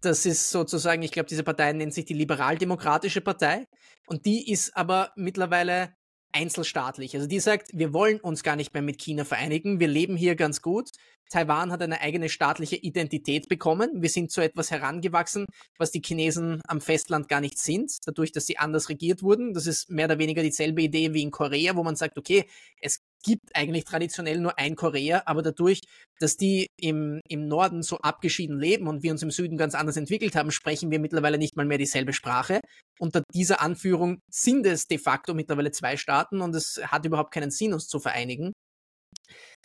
[0.00, 3.66] Das ist sozusagen, ich glaube, diese Partei nennt sich die Liberaldemokratische Partei.
[4.06, 5.94] Und die ist aber mittlerweile
[6.32, 7.14] einzelstaatlich.
[7.14, 10.36] Also die sagt, wir wollen uns gar nicht mehr mit China vereinigen, wir leben hier
[10.36, 10.90] ganz gut.
[11.28, 14.02] Taiwan hat eine eigene staatliche Identität bekommen.
[14.02, 15.46] Wir sind zu etwas herangewachsen,
[15.78, 19.54] was die Chinesen am Festland gar nicht sind, dadurch, dass sie anders regiert wurden.
[19.54, 22.46] Das ist mehr oder weniger dieselbe Idee wie in Korea, wo man sagt, okay,
[22.80, 25.80] es gibt eigentlich traditionell nur ein Korea, aber dadurch,
[26.18, 29.96] dass die im, im Norden so abgeschieden leben und wir uns im Süden ganz anders
[29.96, 32.60] entwickelt haben, sprechen wir mittlerweile nicht mal mehr dieselbe Sprache.
[32.98, 37.50] Unter dieser Anführung sind es de facto mittlerweile zwei Staaten und es hat überhaupt keinen
[37.50, 38.52] Sinn, uns zu vereinigen.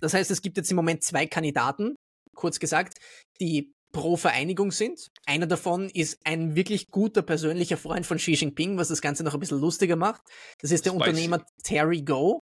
[0.02, 1.96] Das heißt, es gibt jetzt im Moment zwei Kandidaten,
[2.36, 2.98] kurz gesagt,
[3.40, 5.08] die pro Vereinigung sind.
[5.26, 9.34] Einer davon ist ein wirklich guter persönlicher Freund von Xi Jinping, was das Ganze noch
[9.34, 10.22] ein bisschen lustiger macht.
[10.60, 11.10] Das ist der Spicy.
[11.10, 12.42] Unternehmer Terry Go.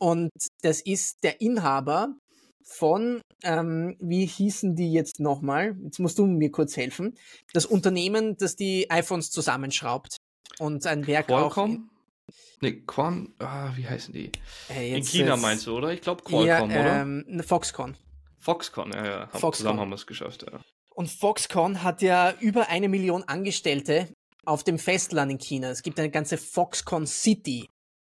[0.00, 0.30] Und
[0.62, 2.14] das ist der Inhaber
[2.64, 5.76] von, ähm, wie hießen die jetzt nochmal?
[5.82, 7.18] Jetzt musst du mir kurz helfen.
[7.52, 10.16] Das Unternehmen, das die iPhones zusammenschraubt
[10.58, 11.90] und ein Werk Qualcomm?
[11.90, 12.32] auch.
[12.62, 14.30] Nee, Quan, ah, wie heißen die?
[14.70, 15.92] Äh, In China jetzt, meinst du, oder?
[15.92, 17.02] Ich glaube Qualcomm, ja, oder?
[17.02, 17.96] Ähm, Foxconn.
[18.38, 19.26] Foxconn, ja, ja.
[19.28, 19.52] Foxconn.
[19.52, 20.60] Zusammen haben wir es geschafft, ja.
[20.94, 24.08] Und Foxconn hat ja über eine Million Angestellte
[24.44, 25.70] auf dem Festland in China.
[25.70, 27.66] Es gibt eine ganze Foxconn City,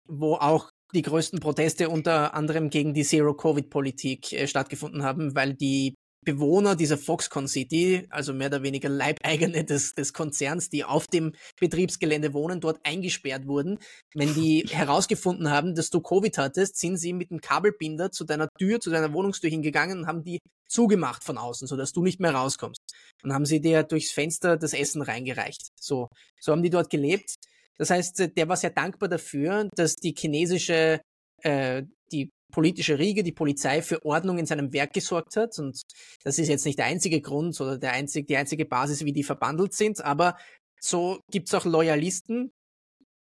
[0.06, 5.94] wo auch die größten Proteste unter anderem gegen die Zero-Covid-Politik äh, stattgefunden haben, weil die
[6.24, 11.32] Bewohner dieser Foxconn City, also mehr oder weniger Leibeigene des, des Konzerns, die auf dem
[11.60, 13.78] Betriebsgelände wohnen, dort eingesperrt wurden.
[14.14, 18.48] Wenn die herausgefunden haben, dass du Covid hattest, sind sie mit dem Kabelbinder zu deiner
[18.58, 22.34] Tür, zu deiner Wohnungstür hingegangen und haben die zugemacht von außen, sodass du nicht mehr
[22.34, 22.80] rauskommst.
[23.22, 25.68] Und haben sie dir durchs Fenster das Essen reingereicht.
[25.78, 26.08] So,
[26.40, 27.33] so haben die dort gelebt.
[27.78, 31.00] Das heißt, der war sehr dankbar dafür, dass die chinesische,
[31.42, 31.82] äh,
[32.12, 35.58] die politische Riege, die Polizei für Ordnung in seinem Werk gesorgt hat.
[35.58, 35.82] Und
[36.22, 39.24] das ist jetzt nicht der einzige Grund oder der einzige, die einzige Basis, wie die
[39.24, 40.36] verbandelt sind, aber
[40.80, 42.52] so gibt's auch Loyalisten,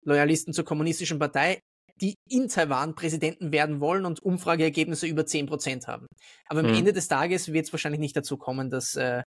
[0.04, 1.61] Loyalisten zur kommunistischen Partei,
[2.00, 6.07] die in Taiwan Präsidenten werden wollen und Umfrageergebnisse über 10% haben.
[6.48, 6.74] Aber am mhm.
[6.74, 9.22] Ende des Tages wird es wahrscheinlich nicht dazu kommen, dass, äh,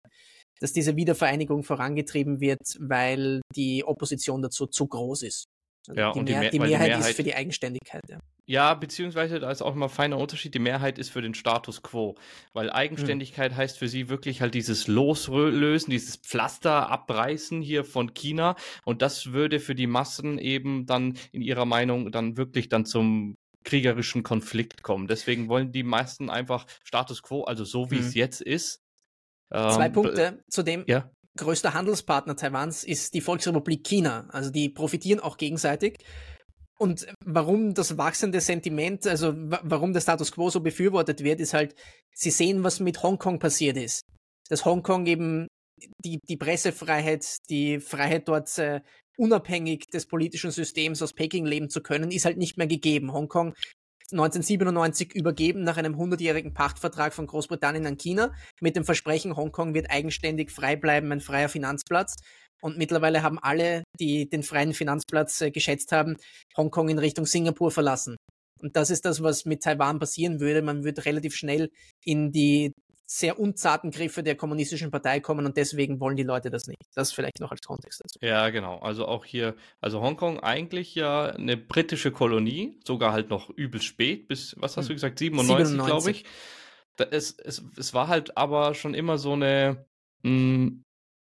[0.59, 5.45] dass diese Wiedervereinigung vorangetrieben wird, weil die Opposition dazu zu groß ist.
[5.87, 8.03] Also ja, die, und Mehr, die, die Mehrheit, die Mehrheit ist für die Eigenständigkeit.
[8.09, 8.19] Ja.
[8.49, 10.53] Ja, beziehungsweise da ist auch immer ein feiner Unterschied.
[10.53, 12.15] Die Mehrheit ist für den Status quo,
[12.53, 13.57] weil Eigenständigkeit mhm.
[13.57, 18.55] heißt für sie wirklich halt dieses Loslösen, dieses Pflaster abreißen hier von China.
[18.85, 23.35] Und das würde für die Massen eben dann in ihrer Meinung dann wirklich dann zum
[23.65, 25.07] kriegerischen Konflikt kommen.
[25.07, 28.01] Deswegen wollen die meisten einfach Status quo, also so wie mhm.
[28.01, 28.79] es jetzt ist.
[29.49, 30.83] Zwei ähm, Punkte zu dem.
[30.87, 31.09] Ja?
[31.37, 34.27] Größter Handelspartner Taiwans ist die Volksrepublik China.
[34.31, 35.99] Also die profitieren auch gegenseitig.
[36.79, 41.75] Und warum das wachsende Sentiment, also warum der Status quo so befürwortet wird, ist halt,
[42.13, 44.03] sie sehen, was mit Hongkong passiert ist.
[44.49, 45.47] Dass Hongkong eben
[46.03, 48.81] die, die Pressefreiheit, die Freiheit dort äh,
[49.17, 53.11] unabhängig des politischen Systems aus Peking leben zu können, ist halt nicht mehr gegeben.
[53.11, 53.55] Hongkong
[54.11, 59.91] 1997 übergeben nach einem 100-jährigen Pachtvertrag von Großbritannien an China mit dem Versprechen, Hongkong wird
[59.91, 62.15] eigenständig frei bleiben, ein freier Finanzplatz.
[62.61, 66.15] Und mittlerweile haben alle, die den freien Finanzplatz äh, geschätzt haben,
[66.55, 68.15] Hongkong in Richtung Singapur verlassen.
[68.61, 70.61] Und das ist das, was mit Taiwan passieren würde.
[70.61, 71.69] Man würde relativ schnell
[72.03, 72.71] in die
[73.09, 76.81] sehr unzarten Griffe der kommunistischen Partei kommen und deswegen wollen die Leute das nicht.
[76.93, 78.19] Das vielleicht noch als Kontext dazu.
[78.21, 78.79] Ja, genau.
[78.79, 84.27] Also auch hier, also Hongkong eigentlich ja eine britische Kolonie, sogar halt noch übel spät,
[84.27, 84.89] bis, was hast hm.
[84.89, 85.87] du gesagt, 97, 97.
[85.87, 86.25] glaube ich.
[87.11, 89.85] Es, es, es war halt aber schon immer so eine,
[90.23, 90.83] mh, hm,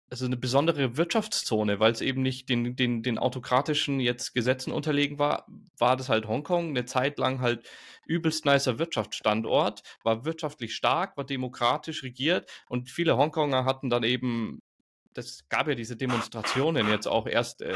[0.09, 5.17] also eine besondere Wirtschaftszone, weil es eben nicht den, den, den autokratischen jetzt Gesetzen unterlegen
[5.17, 7.67] war, war das halt Hongkong eine Zeit lang halt
[8.05, 14.61] übelst nicer Wirtschaftsstandort, war wirtschaftlich stark, war demokratisch regiert und viele Hongkonger hatten dann eben
[15.15, 17.73] das gab ja diese Demonstrationen jetzt auch erst äh,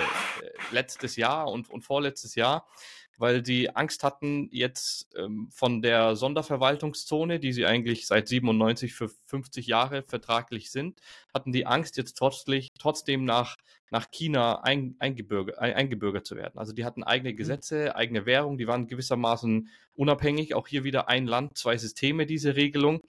[0.71, 2.67] letztes Jahr und, und vorletztes Jahr,
[3.19, 9.09] weil die Angst hatten jetzt ähm, von der Sonderverwaltungszone, die sie eigentlich seit 97 für
[9.25, 11.01] 50 Jahre vertraglich sind,
[11.33, 13.57] hatten die Angst jetzt trotzdem, trotzdem nach,
[13.91, 16.57] nach China ein, eingebürger, ein, eingebürgert zu werden.
[16.57, 17.37] Also die hatten eigene mhm.
[17.37, 20.55] Gesetze, eigene Währung, die waren gewissermaßen unabhängig.
[20.55, 23.01] Auch hier wieder ein Land, zwei Systeme, diese Regelung.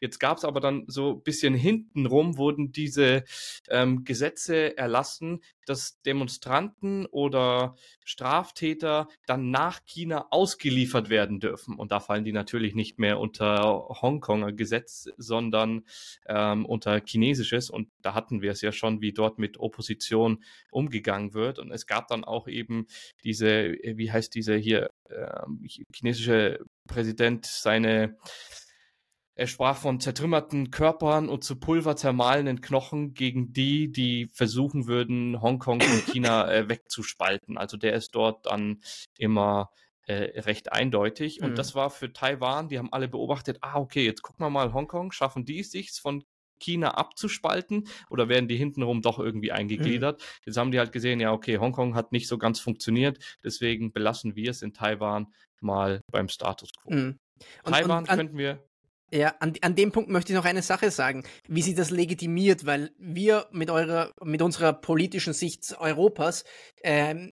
[0.00, 3.24] Jetzt gab es aber dann so ein bisschen hintenrum, wurden diese
[3.68, 11.76] ähm, Gesetze erlassen, dass Demonstranten oder Straftäter dann nach China ausgeliefert werden dürfen.
[11.76, 15.84] Und da fallen die natürlich nicht mehr unter Hongkonger Gesetz, sondern
[16.26, 17.70] ähm, unter chinesisches.
[17.70, 21.58] Und da hatten wir es ja schon, wie dort mit Opposition umgegangen wird.
[21.58, 22.86] Und es gab dann auch eben
[23.24, 25.40] diese, wie heißt diese hier, äh,
[25.92, 28.16] chinesische Präsident, seine
[29.36, 35.40] er sprach von zertrümmerten Körpern und zu Pulver zermahlenen Knochen gegen die, die versuchen würden,
[35.42, 37.58] Hongkong und China äh, wegzuspalten.
[37.58, 38.80] Also der ist dort dann
[39.18, 39.70] immer
[40.06, 41.42] äh, recht eindeutig.
[41.42, 41.54] Und mhm.
[41.54, 45.12] das war für Taiwan, die haben alle beobachtet, ah, okay, jetzt gucken wir mal Hongkong,
[45.12, 46.24] schaffen die es sich von
[46.58, 50.18] China abzuspalten oder werden die hintenrum doch irgendwie eingegliedert?
[50.20, 50.42] Mhm.
[50.46, 54.34] Jetzt haben die halt gesehen, ja, okay, Hongkong hat nicht so ganz funktioniert, deswegen belassen
[54.34, 55.26] wir es in Taiwan
[55.60, 56.94] mal beim Status quo.
[56.94, 57.18] Mhm.
[57.64, 58.64] Und, Taiwan und an, könnten wir
[59.12, 62.66] ja, an, an dem Punkt möchte ich noch eine Sache sagen, wie sie das legitimiert,
[62.66, 66.44] weil wir mit eurer, mit unserer politischen Sicht Europas
[66.82, 67.32] ähm,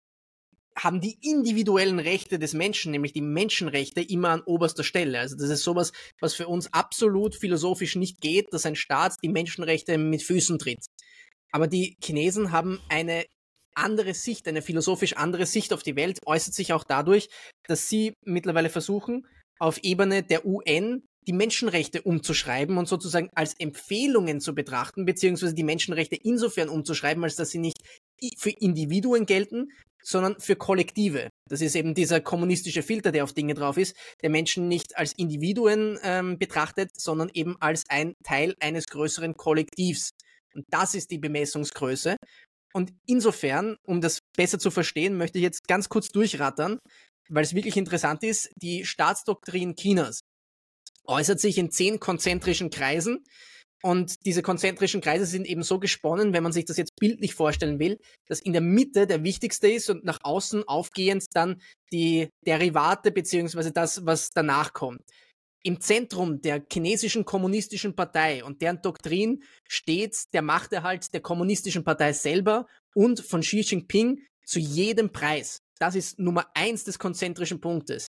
[0.76, 5.18] haben die individuellen Rechte des Menschen, nämlich die Menschenrechte, immer an oberster Stelle.
[5.18, 9.28] Also das ist sowas, was für uns absolut philosophisch nicht geht, dass ein Staat die
[9.28, 10.87] Menschenrechte mit Füßen tritt.
[11.52, 13.24] Aber die Chinesen haben eine
[13.74, 17.28] andere Sicht, eine philosophisch andere Sicht auf die Welt, äußert sich auch dadurch,
[17.66, 19.26] dass sie mittlerweile versuchen,
[19.58, 25.62] auf Ebene der UN die Menschenrechte umzuschreiben und sozusagen als Empfehlungen zu betrachten, beziehungsweise die
[25.62, 27.78] Menschenrechte insofern umzuschreiben, als dass sie nicht
[28.37, 31.28] für Individuen gelten, sondern für Kollektive.
[31.48, 35.12] Das ist eben dieser kommunistische Filter, der auf Dinge drauf ist, der Menschen nicht als
[35.12, 40.11] Individuen ähm, betrachtet, sondern eben als ein Teil eines größeren Kollektivs.
[40.54, 42.16] Und das ist die Bemessungsgröße.
[42.74, 46.78] Und insofern, um das besser zu verstehen, möchte ich jetzt ganz kurz durchrattern,
[47.28, 50.20] weil es wirklich interessant ist, die Staatsdoktrin Chinas
[51.06, 53.24] äußert sich in zehn konzentrischen Kreisen.
[53.82, 57.80] Und diese konzentrischen Kreise sind eben so gesponnen, wenn man sich das jetzt bildlich vorstellen
[57.80, 61.60] will, dass in der Mitte der wichtigste ist und nach außen aufgehend dann
[61.92, 65.02] die Derivate beziehungsweise das, was danach kommt.
[65.64, 72.12] Im Zentrum der chinesischen kommunistischen Partei und deren Doktrin steht der Machterhalt der kommunistischen Partei
[72.12, 75.58] selber und von Xi Jinping zu jedem Preis.
[75.78, 78.06] Das ist Nummer eins des konzentrischen Punktes.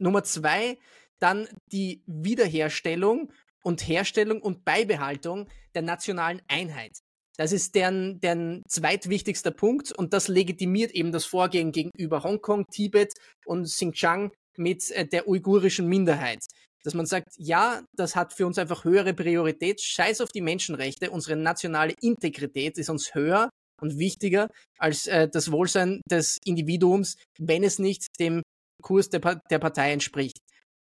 [0.00, 0.78] Nummer zwei
[1.22, 3.32] dann die Wiederherstellung
[3.62, 6.98] und Herstellung und Beibehaltung der nationalen Einheit.
[7.36, 13.14] Das ist deren, deren zweitwichtigster Punkt und das legitimiert eben das Vorgehen gegenüber Hongkong, Tibet
[13.46, 16.44] und Xinjiang mit äh, der uigurischen Minderheit.
[16.84, 19.80] Dass man sagt, ja, das hat für uns einfach höhere Priorität.
[19.80, 21.10] Scheiß auf die Menschenrechte.
[21.10, 27.64] Unsere nationale Integrität ist uns höher und wichtiger als äh, das Wohlsein des Individuums, wenn
[27.64, 28.42] es nicht dem
[28.82, 30.38] Kurs der, pa der Partei entspricht.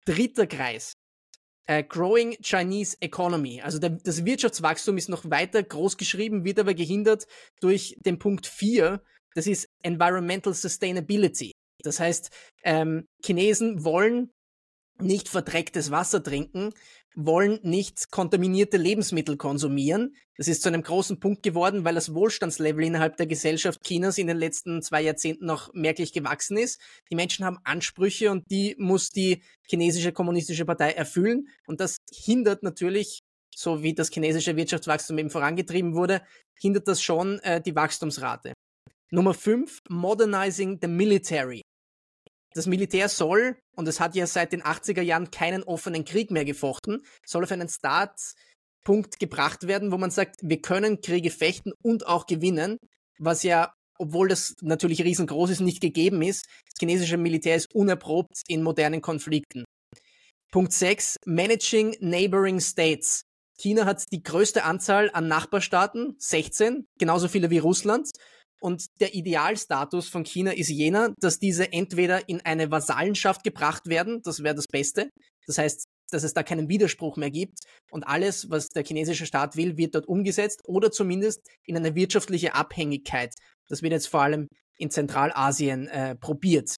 [0.04, 0.94] Dritter Kreis.
[1.66, 3.62] Äh, growing Chinese Economy.
[3.62, 7.26] Also der, das Wirtschaftswachstum ist noch weiter groß geschrieben, wird aber gehindert
[7.60, 9.02] durch den Punkt 4.
[9.34, 11.52] Das ist Environmental Sustainability.
[11.82, 12.30] Das heißt,
[12.64, 14.30] ähm, Chinesen wollen
[15.00, 16.72] nicht verdrecktes Wasser trinken,
[17.14, 20.14] wollen nicht kontaminierte Lebensmittel konsumieren.
[20.36, 24.26] Das ist zu einem großen Punkt geworden, weil das Wohlstandslevel innerhalb der Gesellschaft Chinas in
[24.26, 26.80] den letzten zwei Jahrzehnten noch merklich gewachsen ist.
[27.10, 31.48] Die Menschen haben Ansprüche und die muss die chinesische kommunistische Partei erfüllen.
[31.66, 33.20] Und das hindert natürlich,
[33.54, 36.22] so wie das chinesische Wirtschaftswachstum eben vorangetrieben wurde,
[36.60, 38.52] hindert das schon äh, die Wachstumsrate.
[39.10, 41.62] Nummer fünf: Modernizing the Military.
[42.54, 46.44] Das Militär soll, und es hat ja seit den 80er Jahren keinen offenen Krieg mehr
[46.44, 52.06] gefochten, soll auf einen Startpunkt gebracht werden, wo man sagt, wir können Kriege fechten und
[52.06, 52.78] auch gewinnen,
[53.18, 56.46] was ja, obwohl das natürlich riesengroß ist, nicht gegeben ist.
[56.70, 59.64] Das chinesische Militär ist unerprobt in modernen Konflikten.
[60.52, 63.24] Punkt 6, Managing Neighboring States.
[63.58, 68.10] China hat die größte Anzahl an Nachbarstaaten, 16, genauso viele wie Russland.
[68.64, 74.22] Und der Idealstatus von China ist jener, dass diese entweder in eine Vasallenschaft gebracht werden,
[74.24, 75.10] das wäre das Beste.
[75.46, 77.58] Das heißt, dass es da keinen Widerspruch mehr gibt
[77.90, 82.54] und alles, was der chinesische Staat will, wird dort umgesetzt oder zumindest in eine wirtschaftliche
[82.54, 83.34] Abhängigkeit.
[83.68, 84.48] Das wird jetzt vor allem
[84.78, 86.74] in Zentralasien äh, probiert.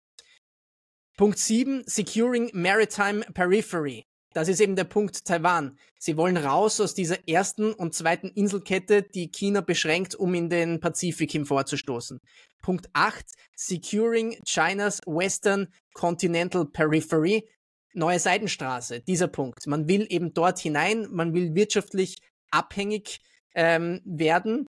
[1.16, 4.02] Punkt 7, Securing Maritime Periphery.
[4.36, 5.78] Das ist eben der Punkt Taiwan.
[5.98, 10.78] Sie wollen raus aus dieser ersten und zweiten Inselkette, die China beschränkt, um in den
[10.78, 12.20] Pazifik hin vorzustoßen.
[12.60, 13.24] Punkt 8.
[13.56, 17.48] Securing China's Western Continental Periphery.
[17.94, 19.00] Neue Seitenstraße.
[19.00, 19.66] Dieser Punkt.
[19.66, 22.18] Man will eben dort hinein, man will wirtschaftlich
[22.50, 23.20] abhängig
[23.54, 24.66] ähm, werden.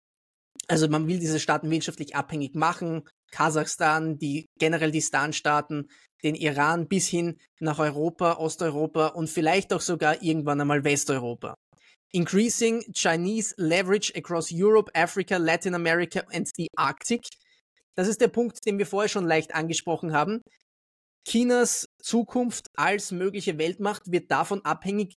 [0.68, 3.02] Also man will diese Staaten wirtschaftlich abhängig machen.
[3.30, 5.88] Kasachstan, die generell die Stan-Staaten,
[6.22, 11.54] den Iran bis hin nach Europa, Osteuropa und vielleicht auch sogar irgendwann einmal Westeuropa.
[12.12, 17.26] Increasing Chinese leverage across Europe, Africa, Latin America and the Arctic.
[17.94, 20.42] Das ist der Punkt, den wir vorher schon leicht angesprochen haben.
[21.26, 25.14] Chinas Zukunft als mögliche Weltmacht wird davon abhängig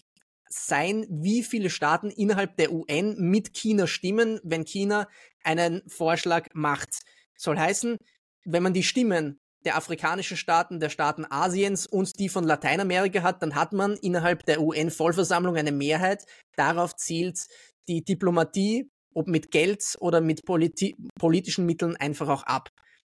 [0.54, 5.08] sein, wie viele Staaten innerhalb der UN mit China stimmen, wenn China
[5.42, 7.00] einen Vorschlag macht.
[7.36, 7.98] Soll heißen,
[8.44, 13.42] wenn man die Stimmen der afrikanischen Staaten, der Staaten Asiens und die von Lateinamerika hat,
[13.42, 16.24] dann hat man innerhalb der UN-Vollversammlung eine Mehrheit.
[16.56, 17.46] Darauf zielt
[17.88, 22.68] die Diplomatie, ob mit Geld oder mit politi politischen Mitteln, einfach auch ab.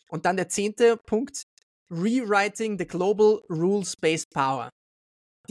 [0.10, 1.43] Und dann der zehnte Punkt,
[1.89, 4.69] Rewriting the Global Rules-Based Power.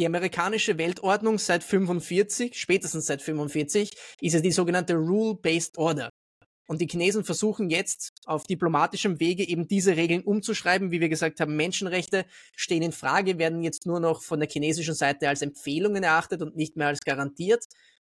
[0.00, 6.08] Die amerikanische Weltordnung seit 45, spätestens seit 45, ist ja die sogenannte Rule-Based Order.
[6.66, 10.90] Und die Chinesen versuchen jetzt auf diplomatischem Wege eben diese Regeln umzuschreiben.
[10.90, 12.24] Wie wir gesagt haben, Menschenrechte
[12.56, 16.56] stehen in Frage, werden jetzt nur noch von der chinesischen Seite als Empfehlungen erachtet und
[16.56, 17.66] nicht mehr als garantiert.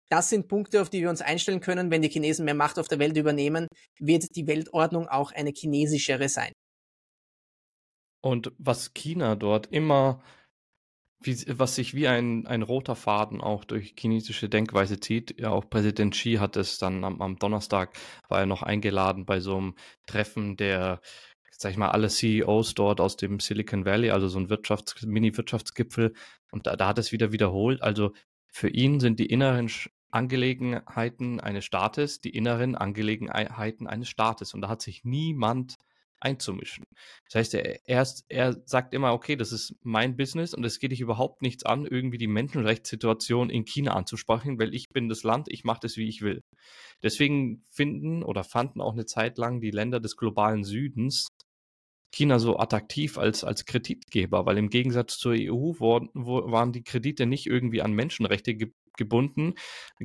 [0.09, 1.90] Das sind Punkte, auf die wir uns einstellen können.
[1.90, 3.66] Wenn die Chinesen mehr Macht auf der Welt übernehmen,
[3.99, 6.53] wird die Weltordnung auch eine chinesischere sein.
[8.21, 10.23] Und was China dort immer
[11.25, 15.39] wie, was sich wie ein, ein roter Faden auch durch chinesische Denkweise zieht.
[15.41, 17.91] Ja, auch Präsident Xi hat es dann am, am Donnerstag,
[18.29, 19.75] war er noch eingeladen bei so einem
[20.07, 21.01] Treffen der,
[21.51, 26.13] sag ich mal, alle CEOs dort aus dem Silicon Valley, also so ein Wirtschafts-, Mini-Wirtschaftsgipfel.
[26.51, 27.83] Und da, da hat es wieder wiederholt.
[27.83, 28.13] Also
[28.49, 29.69] für ihn sind die inneren
[30.11, 34.55] Angelegenheiten eines Staates die inneren Angelegenheiten eines Staates.
[34.55, 35.77] Und da hat sich niemand
[36.23, 36.85] einzumischen.
[37.27, 40.93] Das heißt, er, er, er sagt immer, okay, das ist mein Business und es geht
[40.93, 45.49] dich überhaupt nichts an, irgendwie die Menschenrechtssituation in China anzusprechen, weil ich bin das Land,
[45.51, 46.43] ich mache das, wie ich will.
[47.03, 51.29] Deswegen finden oder fanden auch eine Zeit lang die Länder des globalen Südens
[52.15, 56.85] China so attraktiv als, als Kreditgeber, weil im Gegensatz zur EU wo, wo waren die
[56.85, 59.55] Kredite nicht irgendwie an Menschenrechte ge gebunden.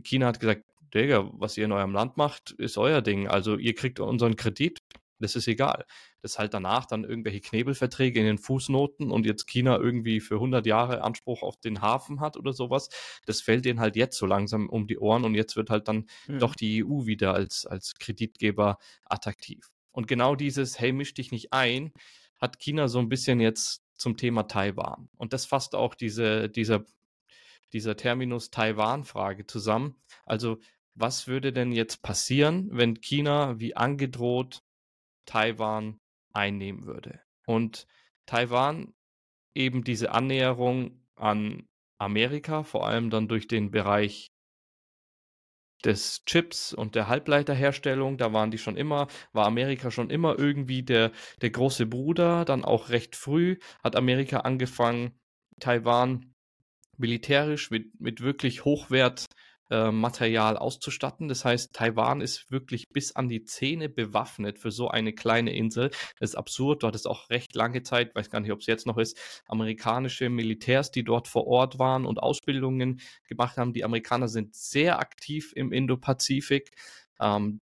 [0.01, 3.27] China hat gesagt, Digga, was ihr in eurem Land macht, ist euer Ding.
[3.27, 4.79] Also ihr kriegt unseren Kredit,
[5.19, 5.85] das ist egal.
[6.21, 10.65] Das halt danach dann irgendwelche Knebelverträge in den Fußnoten und jetzt China irgendwie für 100
[10.65, 12.89] Jahre Anspruch auf den Hafen hat oder sowas.
[13.25, 16.07] Das fällt denen halt jetzt so langsam um die Ohren und jetzt wird halt dann
[16.27, 16.39] mhm.
[16.39, 19.69] doch die EU wieder als, als Kreditgeber attraktiv.
[19.91, 21.91] Und genau dieses, hey, misch dich nicht ein,
[22.37, 25.09] hat China so ein bisschen jetzt zum Thema Taiwan.
[25.17, 26.85] Und das fasst auch diese, dieser,
[27.73, 29.95] dieser Terminus Taiwan-Frage zusammen.
[30.25, 30.59] Also
[30.93, 34.63] was würde denn jetzt passieren, wenn China wie angedroht
[35.27, 35.99] Taiwan
[36.33, 37.21] einnehmen würde?
[37.45, 37.85] Und
[38.25, 38.95] Taiwan
[39.53, 41.67] eben diese Annäherung an
[41.99, 44.31] Amerika, vor allem dann durch den Bereich
[45.83, 50.83] des Chips und der Halbleiterherstellung, da waren die schon immer, war Amerika schon immer irgendwie
[50.83, 51.11] der,
[51.41, 52.45] der große Bruder.
[52.45, 55.19] Dann auch recht früh hat Amerika angefangen,
[55.59, 56.33] Taiwan
[56.97, 59.27] militärisch mit, mit wirklich Hochwert
[59.69, 61.27] äh, Material auszustatten.
[61.27, 65.89] Das heißt, Taiwan ist wirklich bis an die Zähne bewaffnet für so eine kleine Insel.
[66.19, 66.83] Das ist absurd.
[66.83, 70.29] Dort ist auch recht lange Zeit, weiß gar nicht, ob es jetzt noch ist, amerikanische
[70.29, 73.73] Militärs, die dort vor Ort waren und Ausbildungen gemacht haben.
[73.73, 76.71] Die Amerikaner sind sehr aktiv im Indo-Pazifik.
[77.19, 77.59] Ähm,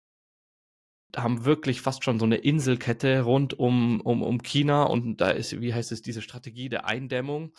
[1.16, 5.60] haben wirklich fast schon so eine Inselkette rund um, um, um China und da ist,
[5.60, 7.52] wie heißt es, diese Strategie der Eindämmung.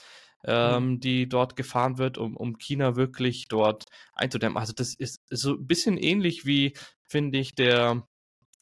[0.43, 0.49] Mhm.
[0.49, 4.57] ähm, die dort gefahren wird, um, um China wirklich dort einzudämmen.
[4.57, 6.73] Also das ist so ein bisschen ähnlich wie,
[7.07, 8.07] finde ich, der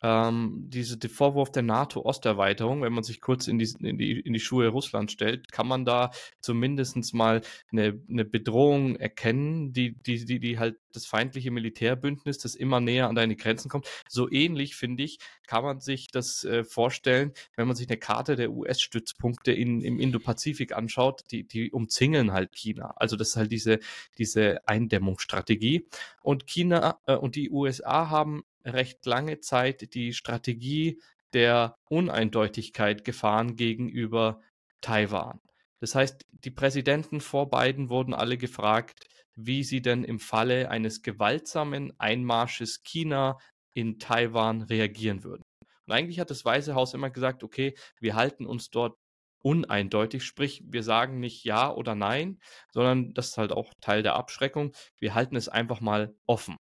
[0.01, 4.33] ähm, diese, der Vorwurf der NATO-Osterweiterung, wenn man sich kurz in die, in, die, in
[4.33, 6.11] die Schuhe Russlands stellt, kann man da
[6.41, 12.55] zumindest mal eine, eine Bedrohung erkennen, die, die, die, die halt das feindliche Militärbündnis, das
[12.55, 13.87] immer näher an deine Grenzen kommt.
[14.07, 18.35] So ähnlich, finde ich, kann man sich das äh, vorstellen, wenn man sich eine Karte
[18.35, 22.93] der US-Stützpunkte in, im Indo-Pazifik anschaut, die, die umzingeln halt China.
[22.97, 23.79] Also das ist halt diese,
[24.17, 25.87] diese Eindämmungsstrategie.
[26.21, 30.99] Und China äh, und die USA haben recht lange Zeit die Strategie
[31.33, 34.41] der Uneindeutigkeit gefahren gegenüber
[34.81, 35.39] Taiwan.
[35.79, 39.05] Das heißt, die Präsidenten vor beiden wurden alle gefragt,
[39.35, 43.37] wie sie denn im Falle eines gewaltsamen Einmarsches China
[43.73, 45.43] in Taiwan reagieren würden.
[45.85, 48.97] Und eigentlich hat das Weiße Haus immer gesagt, okay, wir halten uns dort
[49.43, 52.39] uneindeutig, sprich, wir sagen nicht ja oder nein,
[52.71, 54.73] sondern das ist halt auch Teil der Abschreckung.
[54.97, 56.57] Wir halten es einfach mal offen.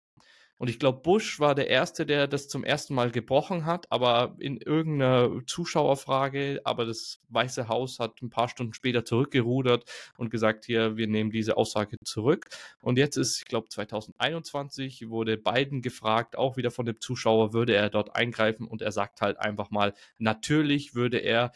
[0.57, 4.35] Und ich glaube, Bush war der Erste, der das zum ersten Mal gebrochen hat, aber
[4.39, 6.61] in irgendeiner Zuschauerfrage.
[6.63, 11.31] Aber das Weiße Haus hat ein paar Stunden später zurückgerudert und gesagt, hier, wir nehmen
[11.31, 12.47] diese Aussage zurück.
[12.81, 17.75] Und jetzt ist, ich glaube, 2021 wurde Biden gefragt, auch wieder von dem Zuschauer, würde
[17.75, 18.67] er dort eingreifen.
[18.67, 21.51] Und er sagt halt einfach mal, natürlich würde er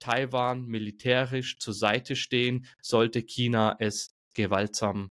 [0.00, 5.10] Taiwan militärisch zur Seite stehen, sollte China es gewaltsam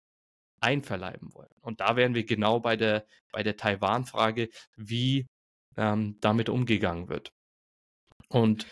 [0.62, 1.50] einverleiben wollen.
[1.62, 5.28] Und da wären wir genau bei der, bei der Taiwan-Frage, wie
[5.78, 7.32] ähm, damit umgegangen wird.
[8.28, 8.68] Und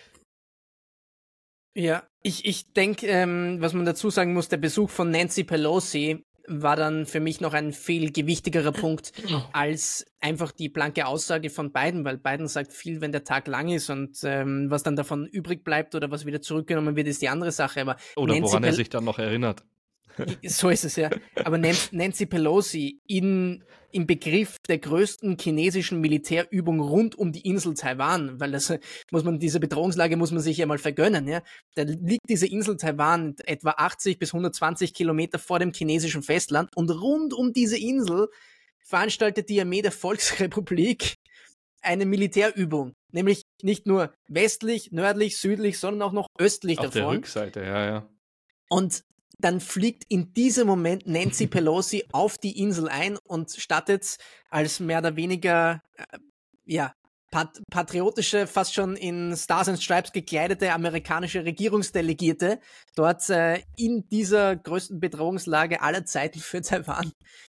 [1.76, 6.24] ja, ich, ich denke, ähm, was man dazu sagen muss, der Besuch von Nancy Pelosi
[6.48, 9.12] war dann für mich noch ein viel gewichtigerer Punkt
[9.52, 13.70] als einfach die blanke Aussage von Biden, weil Biden sagt viel, wenn der Tag lang
[13.70, 17.30] ist und ähm, was dann davon übrig bleibt oder was wieder zurückgenommen wird, ist die
[17.30, 17.82] andere Sache.
[17.82, 19.64] Aber oder Nancy woran er sich dann noch erinnert.
[20.44, 21.10] So ist es ja.
[21.44, 28.40] Aber Nancy Pelosi in, im Begriff der größten chinesischen Militärübung rund um die Insel Taiwan,
[28.40, 28.74] weil das
[29.12, 31.42] muss man, diese Bedrohungslage muss man sich ja mal vergönnen, ja.
[31.76, 36.90] Da liegt diese Insel Taiwan etwa 80 bis 120 Kilometer vor dem chinesischen Festland und
[36.90, 38.28] rund um diese Insel
[38.84, 41.16] veranstaltet die Armee der Volksrepublik
[41.82, 42.94] eine Militärübung.
[43.12, 47.02] Nämlich nicht nur westlich, nördlich, südlich, sondern auch noch östlich Auf davon.
[47.02, 48.10] Auf der Rückseite, ja, ja.
[48.70, 49.04] Und
[49.40, 54.18] dann fliegt in diesem Moment Nancy Pelosi auf die Insel ein und stattet
[54.50, 56.18] als mehr oder weniger, äh,
[56.66, 56.94] ja,
[57.32, 62.60] pat patriotische, fast schon in Stars and Stripes gekleidete amerikanische Regierungsdelegierte
[62.96, 67.12] dort äh, in dieser größten Bedrohungslage aller Zeiten für Taiwan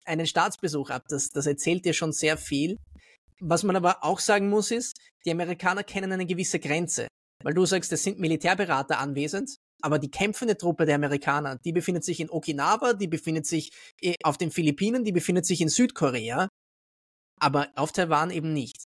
[0.05, 1.03] einen Staatsbesuch ab.
[1.09, 2.77] Das, das erzählt dir schon sehr viel.
[3.39, 7.07] Was man aber auch sagen muss ist, die Amerikaner kennen eine gewisse Grenze.
[7.43, 12.03] Weil du sagst, es sind Militärberater anwesend aber die kämpfende Truppe der Amerikaner, die befindet
[12.03, 13.71] sich in Okinawa, die befindet sich
[14.01, 16.49] äh, auf den Philippinen, die befindet sich in Südkorea,
[17.39, 18.88] aber auf Taiwan eben nicht.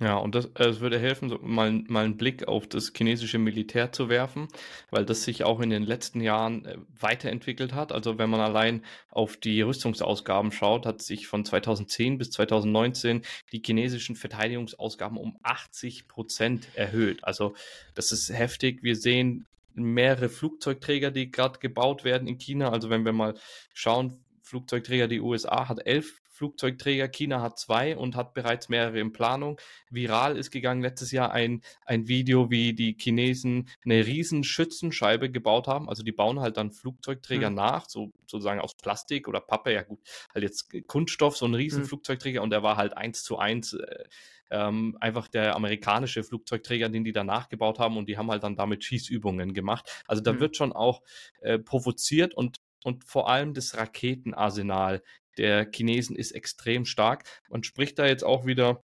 [0.00, 3.38] Ja, und das, äh, es würde helfen, so mal, mal einen Blick auf das chinesische
[3.38, 4.46] Militär zu werfen,
[4.90, 7.90] weil das sich auch in den letzten Jahren äh, weiterentwickelt hat.
[7.90, 13.60] Also wenn man allein auf die Rüstungsausgaben schaut, hat sich von 2010 bis 2019 die
[13.64, 17.24] chinesischen Verteidigungsausgaben um 80 Prozent erhöht.
[17.24, 17.54] Also
[17.96, 18.84] das ist heftig.
[18.84, 22.70] Wir sehen mehrere Flugzeugträger, die gerade gebaut werden in China.
[22.70, 23.34] Also wenn wir mal
[23.74, 29.12] schauen, Flugzeugträger, die USA hat elf Flugzeugträger, China hat zwei und hat bereits mehrere in
[29.12, 29.60] Planung.
[29.90, 35.66] Viral ist gegangen letztes Jahr ein, ein Video, wie die Chinesen eine riesen Schützenscheibe gebaut
[35.66, 35.88] haben.
[35.88, 37.54] Also die bauen halt dann Flugzeugträger hm.
[37.54, 39.98] nach, so sozusagen aus Plastik oder Pappe, ja gut,
[40.32, 41.88] halt jetzt Kunststoff, so ein riesen hm.
[41.88, 44.04] Flugzeugträger und der war halt eins zu eins äh,
[44.50, 48.54] ähm, einfach der amerikanische Flugzeugträger, den die da nachgebaut haben und die haben halt dann
[48.54, 50.04] damit Schießübungen gemacht.
[50.06, 50.40] Also da hm.
[50.40, 51.02] wird schon auch
[51.40, 55.02] äh, provoziert und und vor allem das Raketenarsenal
[55.38, 57.24] der Chinesen ist extrem stark.
[57.48, 58.82] Man spricht da jetzt auch wieder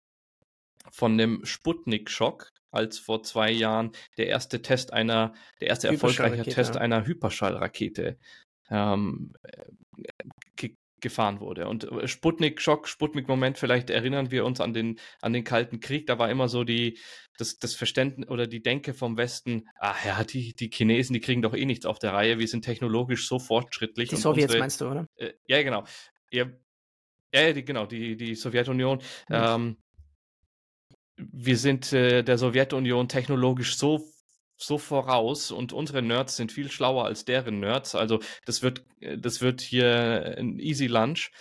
[0.92, 6.76] von dem Sputnik-Schock, als vor zwei Jahren der erste Test einer, der erste erfolgreiche Test
[6.76, 6.82] ja.
[6.82, 8.18] einer Hyperschallrakete
[8.70, 9.34] ähm,
[10.56, 11.68] ge gefahren wurde.
[11.68, 16.20] Und äh, Sputnik-Schock, Sputnik-Moment, vielleicht erinnern wir uns an den, an den Kalten Krieg, da
[16.20, 17.00] war immer so die,
[17.40, 21.42] das, das Verständnis oder die Denke vom Westen, ach ja, die, die Chinesen, die kriegen
[21.42, 24.10] doch eh nichts auf der Reihe, wir sind technologisch so fortschrittlich.
[24.10, 25.08] Die Sowjets unsere, meinst du, oder?
[25.16, 25.86] Äh, ja, genau.
[26.32, 26.46] Ja,
[27.34, 28.98] ja die, genau, die, die Sowjetunion.
[29.30, 29.36] Mhm.
[29.36, 29.78] Ähm,
[31.18, 34.12] wir sind äh, der Sowjetunion technologisch so
[34.64, 37.96] so voraus und unsere Nerds sind viel schlauer als deren Nerds.
[37.96, 41.32] Also das wird, äh, das wird hier ein Easy Lunch.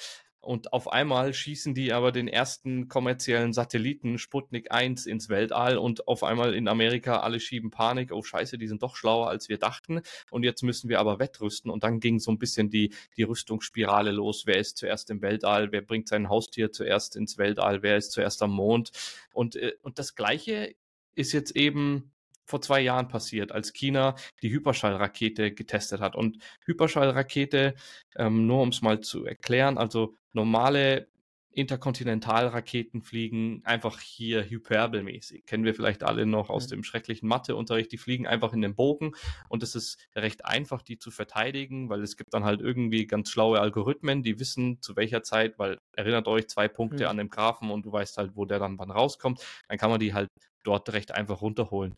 [0.40, 6.08] Und auf einmal schießen die aber den ersten kommerziellen Satelliten Sputnik 1 ins Weltall und
[6.08, 8.10] auf einmal in Amerika alle schieben Panik.
[8.10, 10.00] Oh Scheiße, die sind doch schlauer als wir dachten.
[10.30, 11.70] Und jetzt müssen wir aber wettrüsten.
[11.70, 14.44] Und dann ging so ein bisschen die, die Rüstungsspirale los.
[14.46, 15.72] Wer ist zuerst im Weltall?
[15.72, 17.82] Wer bringt sein Haustier zuerst ins Weltall?
[17.82, 18.92] Wer ist zuerst am Mond?
[19.34, 20.74] Und, äh, und das Gleiche
[21.14, 22.12] ist jetzt eben
[22.50, 26.16] vor zwei Jahren passiert, als China die Hyperschallrakete getestet hat.
[26.16, 27.74] Und Hyperschallrakete,
[28.16, 31.08] ähm, nur um es mal zu erklären, also normale
[31.52, 35.46] Interkontinentalraketen fliegen einfach hier hyperbelmäßig.
[35.46, 37.90] Kennen wir vielleicht alle noch aus dem schrecklichen Matheunterricht.
[37.90, 39.12] Die fliegen einfach in den Bogen
[39.48, 43.30] und es ist recht einfach, die zu verteidigen, weil es gibt dann halt irgendwie ganz
[43.30, 47.10] schlaue Algorithmen, die wissen, zu welcher Zeit, weil erinnert euch zwei Punkte mhm.
[47.10, 49.44] an dem Graphen und du weißt halt, wo der dann wann rauskommt.
[49.68, 50.28] Dann kann man die halt
[50.62, 51.96] dort recht einfach runterholen.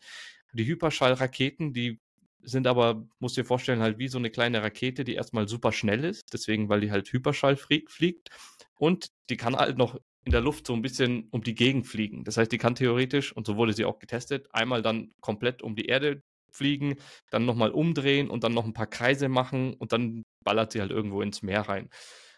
[0.53, 1.99] Die Hyperschallraketen, die
[2.43, 6.03] sind aber, musst dir vorstellen, halt wie so eine kleine Rakete, die erstmal super schnell
[6.03, 8.29] ist, deswegen, weil die halt Hyperschall fliegt
[8.75, 12.23] und die kann halt noch in der Luft so ein bisschen um die Gegend fliegen.
[12.23, 15.75] Das heißt, die kann theoretisch, und so wurde sie auch getestet, einmal dann komplett um
[15.75, 16.21] die Erde
[16.51, 16.95] fliegen,
[17.31, 20.91] dann nochmal umdrehen und dann noch ein paar Kreise machen und dann ballert sie halt
[20.91, 21.89] irgendwo ins Meer rein.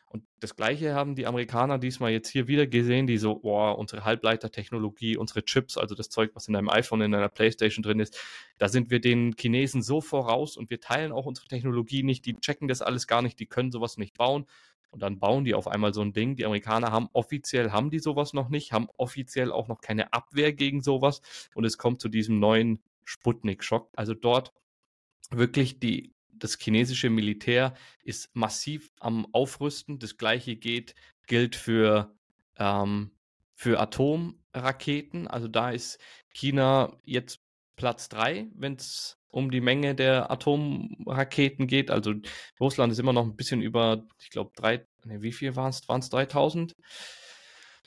[0.07, 4.05] Und das Gleiche haben die Amerikaner diesmal jetzt hier wieder gesehen, die so, boah, unsere
[4.05, 8.17] Halbleitertechnologie, unsere Chips, also das Zeug, was in deinem iPhone, in deiner Playstation drin ist,
[8.57, 12.35] da sind wir den Chinesen so voraus und wir teilen auch unsere Technologie nicht, die
[12.35, 14.45] checken das alles gar nicht, die können sowas nicht bauen.
[14.91, 16.37] Und dann bauen die auf einmal so ein Ding.
[16.37, 20.53] Die Amerikaner haben offiziell, haben die sowas noch nicht, haben offiziell auch noch keine Abwehr
[20.53, 21.21] gegen sowas.
[21.53, 23.89] Und es kommt zu diesem neuen Sputnik-Schock.
[23.97, 24.53] Also dort
[25.31, 27.73] wirklich die das chinesische Militär
[28.03, 29.99] ist massiv am Aufrüsten.
[29.99, 30.95] Das gleiche geht,
[31.27, 32.15] gilt für,
[32.57, 33.11] ähm,
[33.53, 35.27] für Atomraketen.
[35.27, 35.99] Also da ist
[36.33, 37.39] China jetzt
[37.75, 41.91] Platz 3, wenn es um die Menge der Atomraketen geht.
[41.91, 42.13] Also
[42.59, 45.88] Russland ist immer noch ein bisschen über, ich glaube, drei, nee, wie viel waren es?
[45.89, 46.75] Waren es 3000?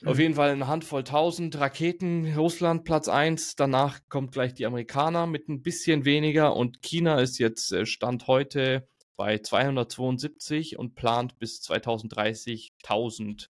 [0.05, 2.33] Auf jeden Fall eine Handvoll tausend Raketen.
[2.35, 3.55] Russland Platz 1.
[3.57, 6.55] Danach kommt gleich die Amerikaner mit ein bisschen weniger.
[6.55, 8.87] Und China ist jetzt äh, Stand heute
[9.17, 13.49] bei 272 und plant bis 2030 1000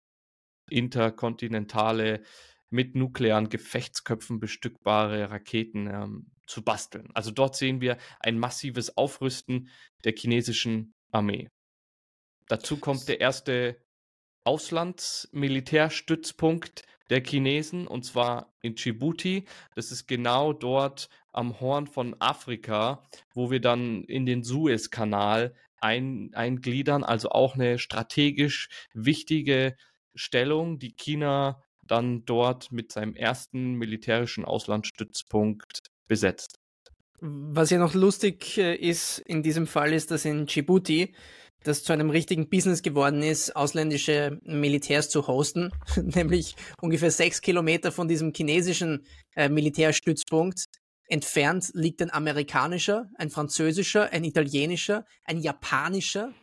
[0.70, 2.22] interkontinentale
[2.70, 7.10] mit nuklearen Gefechtsköpfen bestückbare Raketen ähm, zu basteln.
[7.16, 9.70] Also dort sehen wir ein massives Aufrüsten
[10.04, 11.50] der chinesischen Armee.
[12.48, 13.84] Dazu kommt der erste
[14.46, 19.46] Auslandsmilitärstützpunkt der Chinesen und zwar in Djibouti.
[19.76, 26.32] Das ist genau dort am Horn von Afrika, wo wir dann in den Suezkanal ein,
[26.34, 27.04] eingliedern.
[27.04, 29.76] Also auch eine strategisch wichtige
[30.16, 36.60] Stellung, die China dann dort mit seinem ersten militärischen Auslandsstützpunkt besetzt.
[37.20, 41.16] Was ja noch lustig äh, ist in diesem Fall ist, dass in Djibouti
[41.66, 47.92] das zu einem richtigen Business geworden ist, ausländische Militärs zu hosten, nämlich ungefähr sechs Kilometer
[47.92, 49.06] von diesem chinesischen
[49.36, 50.66] äh, Militärstützpunkt
[51.08, 56.34] entfernt liegt ein amerikanischer, ein französischer, ein italienischer, ein japanischer.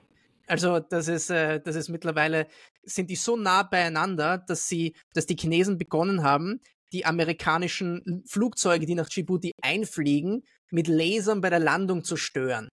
[0.46, 2.46] Also das ist, äh, das ist mittlerweile,
[2.82, 6.60] sind die so nah beieinander, dass sie, dass die Chinesen begonnen haben,
[6.92, 12.68] die amerikanischen Flugzeuge, die nach Djibouti einfliegen, mit Lasern bei der Landung zu stören.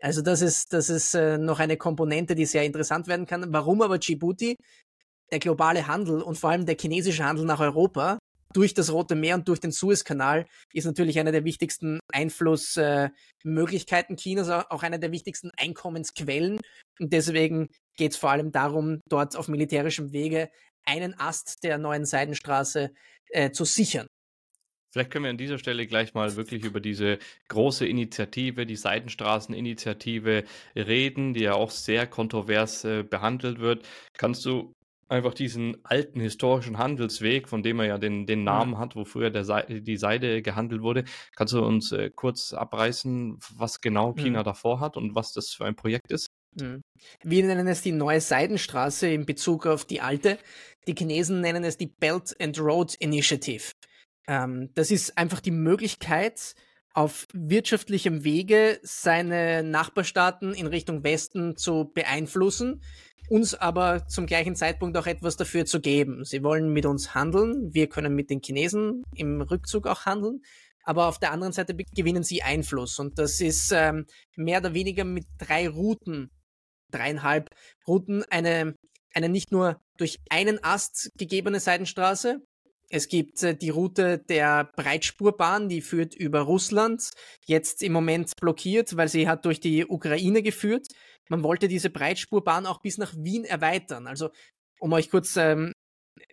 [0.00, 3.52] Also das ist, das ist äh, noch eine Komponente, die sehr interessant werden kann.
[3.52, 4.56] Warum aber Djibouti?
[5.30, 8.18] Der globale Handel und vor allem der chinesische Handel nach Europa
[8.54, 14.18] durch das Rote Meer und durch den Suezkanal ist natürlich eine der wichtigsten Einflussmöglichkeiten äh,
[14.18, 16.60] Chinas, auch eine der wichtigsten Einkommensquellen.
[17.00, 20.50] Und deswegen geht es vor allem darum, dort auf militärischem Wege
[20.84, 22.92] einen Ast der neuen Seidenstraße
[23.30, 24.06] äh, zu sichern.
[24.94, 27.18] Vielleicht können wir an dieser Stelle gleich mal wirklich über diese
[27.48, 30.44] große Initiative, die Seitenstraßeninitiative
[30.76, 33.84] reden, die ja auch sehr kontrovers äh, behandelt wird.
[34.16, 34.72] Kannst du
[35.08, 39.30] einfach diesen alten historischen Handelsweg, von dem er ja den, den Namen hat, wo früher
[39.30, 41.02] der Se die Seide gehandelt wurde,
[41.34, 44.44] kannst du uns äh, kurz abreißen, was genau China mhm.
[44.44, 46.28] davor hat und was das für ein Projekt ist?
[46.60, 46.82] Hm.
[47.24, 50.38] Wir nennen es die neue Seidenstraße in Bezug auf die alte.
[50.86, 53.72] Die Chinesen nennen es die Belt and Road Initiative.
[54.26, 56.54] Ähm, das ist einfach die Möglichkeit,
[56.94, 62.82] auf wirtschaftlichem Wege seine Nachbarstaaten in Richtung Westen zu beeinflussen,
[63.28, 66.24] uns aber zum gleichen Zeitpunkt auch etwas dafür zu geben.
[66.24, 70.40] Sie wollen mit uns handeln, wir können mit den Chinesen im Rückzug auch handeln,
[70.84, 74.06] aber auf der anderen Seite gewinnen sie Einfluss und das ist ähm,
[74.36, 76.30] mehr oder weniger mit drei Routen,
[76.92, 77.50] dreieinhalb
[77.88, 78.76] Routen, eine,
[79.14, 82.40] eine nicht nur durch einen Ast gegebene Seidenstraße,
[82.90, 87.10] es gibt äh, die Route der Breitspurbahn, die führt über Russland,
[87.46, 90.88] jetzt im Moment blockiert, weil sie hat durch die Ukraine geführt.
[91.28, 94.06] Man wollte diese Breitspurbahn auch bis nach Wien erweitern.
[94.06, 94.30] Also,
[94.78, 95.72] um euch kurz ähm,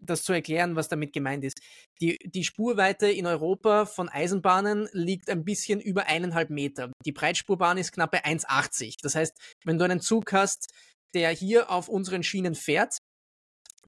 [0.01, 1.59] das zu erklären, was damit gemeint ist.
[2.01, 6.91] Die, die Spurweite in Europa von Eisenbahnen liegt ein bisschen über eineinhalb Meter.
[7.05, 8.95] Die Breitspurbahn ist knapp bei 1,80.
[9.01, 10.67] Das heißt, wenn du einen Zug hast,
[11.13, 12.97] der hier auf unseren Schienen fährt,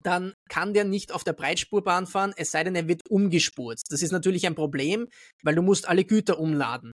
[0.06, 3.80] dann kann der nicht auf der Breitspurbahn fahren, es sei denn, er wird umgespurt.
[3.90, 5.08] Das ist natürlich ein Problem,
[5.44, 6.92] weil du musst alle Güter umladen.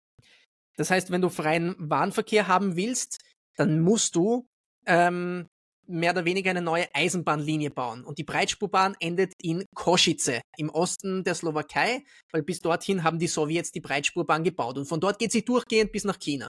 [0.78, 3.20] Das heißt, wenn du freien Warenverkehr haben willst,
[3.56, 4.48] dann musst du
[4.86, 5.48] ähm,
[5.88, 8.04] mehr oder weniger eine neue Eisenbahnlinie bauen.
[8.04, 13.28] Und die Breitspurbahn endet in Kosice im Osten der Slowakei, weil bis dorthin haben die
[13.28, 14.78] Sowjets die Breitspurbahn gebaut.
[14.78, 16.48] Und von dort geht sie durchgehend bis nach China.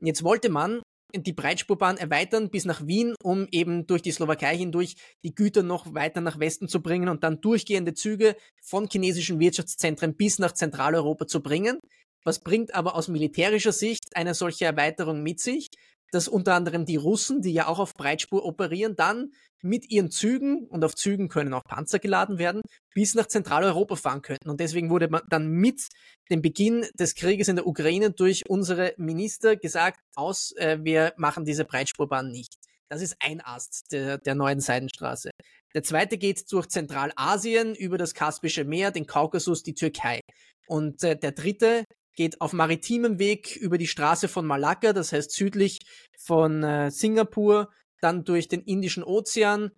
[0.00, 0.82] Jetzt wollte man
[1.14, 5.94] die Breitspurbahn erweitern bis nach Wien, um eben durch die Slowakei hindurch die Güter noch
[5.94, 11.26] weiter nach Westen zu bringen und dann durchgehende Züge von chinesischen Wirtschaftszentren bis nach Zentraleuropa
[11.26, 11.78] zu bringen.
[12.24, 15.68] Was bringt aber aus militärischer Sicht eine solche Erweiterung mit sich?
[16.12, 19.32] Dass unter anderem die Russen, die ja auch auf Breitspur operieren, dann
[19.62, 22.62] mit ihren Zügen, und auf Zügen können auch Panzer geladen werden,
[22.94, 24.48] bis nach Zentraleuropa fahren könnten.
[24.50, 25.88] Und deswegen wurde dann mit
[26.30, 31.44] dem Beginn des Krieges in der Ukraine durch unsere Minister gesagt, aus, äh, wir machen
[31.44, 32.54] diese Breitspurbahn nicht.
[32.88, 35.30] Das ist ein Ast der, der neuen Seidenstraße.
[35.74, 40.20] Der zweite geht durch Zentralasien über das Kaspische Meer, den Kaukasus, die Türkei.
[40.68, 41.84] Und äh, der dritte
[42.16, 45.80] geht auf maritimem Weg über die Straße von Malakka, das heißt südlich
[46.18, 49.70] von äh, Singapur, dann durch den Indischen Ozean,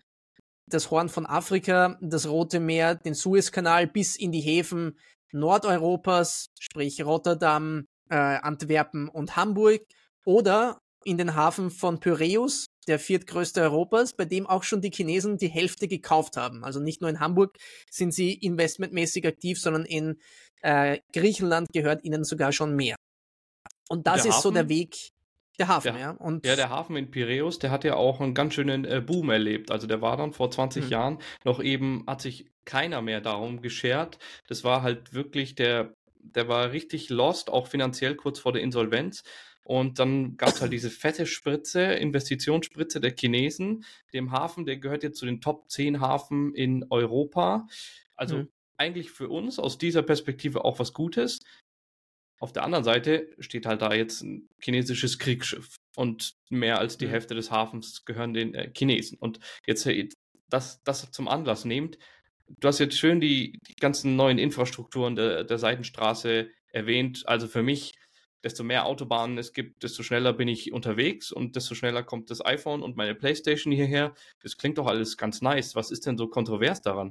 [0.66, 4.98] das Horn von Afrika, das Rote Meer, den Suezkanal bis in die Häfen
[5.32, 9.82] Nordeuropas, sprich Rotterdam, äh, Antwerpen und Hamburg
[10.24, 15.38] oder in den Hafen von Pyräus, der viertgrößte Europas, bei dem auch schon die Chinesen
[15.38, 16.64] die Hälfte gekauft haben.
[16.64, 17.56] Also nicht nur in Hamburg
[17.90, 20.20] sind sie investmentmäßig aktiv, sondern in
[20.62, 22.96] äh, Griechenland gehört ihnen sogar schon mehr.
[23.88, 25.10] Und das ist Hafen, so der Weg.
[25.58, 26.10] Der Hafen, der, ja.
[26.12, 29.30] Und ja, der Hafen in Piräus, der hat ja auch einen ganz schönen äh, Boom
[29.30, 29.70] erlebt.
[29.70, 30.90] Also der war dann vor 20 mhm.
[30.90, 34.18] Jahren noch eben, hat sich keiner mehr darum geschert.
[34.46, 39.22] Das war halt wirklich der, der war richtig lost, auch finanziell kurz vor der Insolvenz.
[39.64, 43.84] Und dann gab es halt diese fette Spritze, Investitionsspritze der Chinesen.
[44.12, 47.66] Dem Hafen, der gehört jetzt zu den Top 10 Hafen in Europa.
[48.14, 48.48] Also mhm
[48.78, 51.40] eigentlich für uns aus dieser Perspektive auch was Gutes.
[52.40, 57.08] Auf der anderen Seite steht halt da jetzt ein chinesisches Kriegsschiff und mehr als die.
[57.08, 59.18] Hälfte des Hafens gehören den äh, Chinesen.
[59.18, 60.08] Und jetzt äh,
[60.48, 61.98] das, das zum Anlass nehmt,
[62.60, 67.24] du hast jetzt schön die, die ganzen neuen Infrastrukturen der, der Seitenstraße erwähnt.
[67.26, 67.94] Also für mich,
[68.44, 72.44] desto mehr Autobahnen es gibt, desto schneller bin ich unterwegs und desto schneller kommt das
[72.44, 74.14] iPhone und meine Playstation hierher.
[74.42, 75.74] Das klingt doch alles ganz nice.
[75.74, 77.10] Was ist denn so kontrovers daran?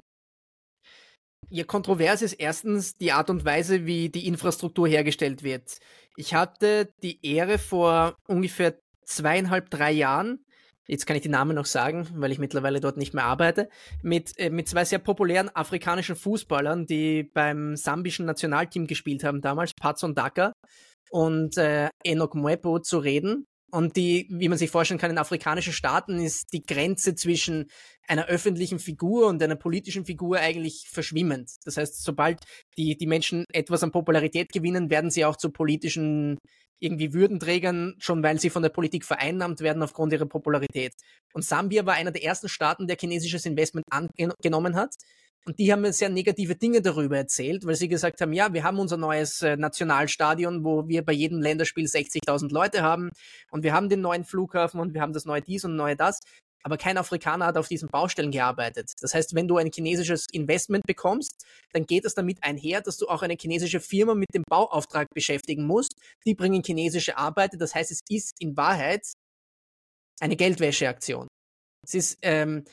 [1.50, 5.80] Ja, kontrovers ist erstens die Art und Weise, wie die Infrastruktur hergestellt wird.
[6.18, 10.44] Ich hatte die Ehre vor ungefähr zweieinhalb, drei Jahren,
[10.88, 13.70] jetzt kann ich die Namen noch sagen, weil ich mittlerweile dort nicht mehr arbeite,
[14.02, 19.72] mit, äh, mit zwei sehr populären afrikanischen Fußballern, die beim sambischen Nationalteam gespielt haben damals,
[19.74, 20.52] Patson Daka
[21.12, 23.46] und äh, Enoch Mwepo zu reden.
[23.70, 27.66] Und die, wie man sich vorstellen kann, in afrikanischen Staaten ist die Grenze zwischen
[28.08, 31.52] einer öffentlichen Figur und einer politischen Figur eigentlich verschwimmend.
[31.66, 32.40] Das heißt, sobald
[32.78, 36.38] die, die Menschen etwas an Popularität gewinnen, werden sie auch zu politischen
[36.80, 40.94] irgendwie Würdenträgern, schon weil sie von der Politik vereinnahmt werden aufgrund ihrer Popularität.
[41.34, 44.94] Und Sambia war einer der ersten Staaten, der chinesisches Investment angenommen hat.
[45.46, 48.80] Und die haben sehr negative Dinge darüber erzählt, weil sie gesagt haben, ja, wir haben
[48.80, 53.10] unser neues äh, Nationalstadion, wo wir bei jedem Länderspiel 60.000 Leute haben
[53.50, 56.20] und wir haben den neuen Flughafen und wir haben das neue dies und neue das.
[56.64, 58.92] Aber kein Afrikaner hat auf diesen Baustellen gearbeitet.
[59.00, 63.08] Das heißt, wenn du ein chinesisches Investment bekommst, dann geht es damit einher, dass du
[63.08, 65.94] auch eine chinesische Firma mit dem Bauauftrag beschäftigen musst.
[66.26, 67.56] Die bringen chinesische Arbeiter.
[67.56, 69.14] Das heißt, es ist in Wahrheit
[70.20, 71.28] eine Geldwäscheaktion.
[71.86, 72.66] Es ist ähm,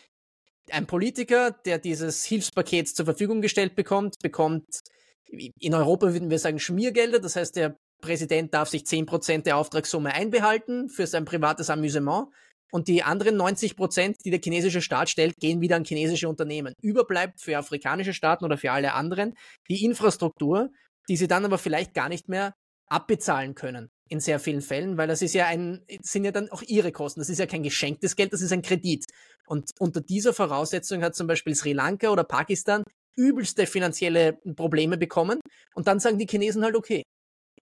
[0.71, 4.81] ein Politiker, der dieses Hilfspaket zur Verfügung gestellt bekommt, bekommt
[5.27, 10.13] in Europa würden wir sagen Schmiergelder, das heißt, er Präsident darf sich 10% der Auftragssumme
[10.13, 12.29] einbehalten für sein privates Amüsement.
[12.71, 16.75] Und die anderen 90 Prozent, die der chinesische Staat stellt, gehen wieder an chinesische Unternehmen.
[16.83, 19.35] Überbleibt für afrikanische Staaten oder für alle anderen
[19.69, 20.71] die Infrastruktur,
[21.09, 22.55] die sie dann aber vielleicht gar nicht mehr
[22.89, 26.63] abbezahlen können in sehr vielen Fällen, weil das ist ja ein, sind ja dann auch
[26.63, 27.21] ihre Kosten.
[27.21, 29.07] Das ist ja kein geschenktes Geld, das ist ein Kredit.
[29.47, 32.85] Und unter dieser Voraussetzung hat zum Beispiel Sri Lanka oder Pakistan
[33.17, 35.41] übelste finanzielle Probleme bekommen.
[35.75, 37.03] Und dann sagen die Chinesen halt, okay,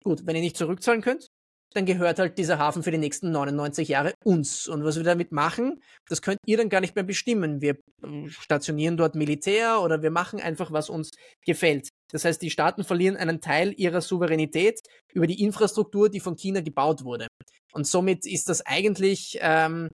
[0.03, 1.27] gut, wenn ihr nicht zurückzahlen könnt,
[1.75, 4.69] dann gehört halt dieser Hafen für die nächsten 99 Jahre uns.
[4.69, 7.61] Und was wir damit machen, das könnt ihr dann gar nicht mehr bestimmen.
[7.61, 11.11] Wir ähm, stationieren dort Militär oder wir machen einfach, was uns
[11.47, 11.89] gefällt.
[12.13, 14.81] Das heißt, die Staaten verlieren einen Teil ihrer Souveränität
[15.13, 17.27] über die Infrastruktur, die von China gebaut wurde.
[17.73, 19.89] Und somit ist das eigentlich, ähm,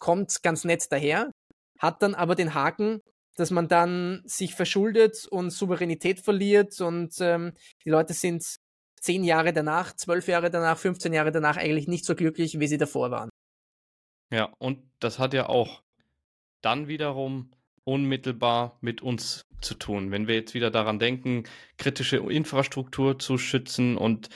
[0.00, 1.30] kommt ganz nett daher,
[1.78, 3.00] hat dann aber den Haken,
[3.36, 7.52] dass man dann sich verschuldet und Souveränität verliert und ähm,
[7.84, 8.44] die Leute sind
[9.00, 12.78] zehn Jahre danach, zwölf Jahre danach, 15 Jahre danach eigentlich nicht so glücklich, wie sie
[12.78, 13.28] davor waren.
[14.32, 15.82] Ja, und das hat ja auch
[16.62, 17.52] dann wiederum
[17.88, 20.10] unmittelbar mit uns zu tun.
[20.10, 21.44] Wenn wir jetzt wieder daran denken,
[21.78, 24.28] kritische Infrastruktur zu schützen und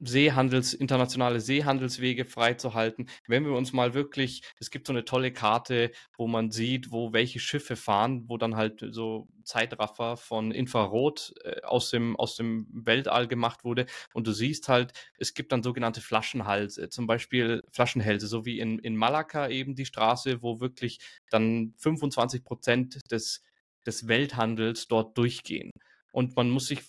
[0.00, 3.08] Seehandels, internationale Seehandelswege freizuhalten.
[3.26, 7.12] Wenn wir uns mal wirklich, es gibt so eine tolle Karte, wo man sieht, wo
[7.12, 12.66] welche Schiffe fahren, wo dann halt so Zeitraffer von Infrarot äh, aus, dem, aus dem
[12.70, 13.86] Weltall gemacht wurde.
[14.12, 18.78] Und du siehst halt, es gibt dann sogenannte Flaschenhalse, zum Beispiel Flaschenhälse, so wie in,
[18.80, 20.98] in Malakka eben die Straße, wo wirklich
[21.30, 23.42] dann 25 Prozent des,
[23.86, 25.70] des Welthandels dort durchgehen.
[26.12, 26.80] Und man muss sich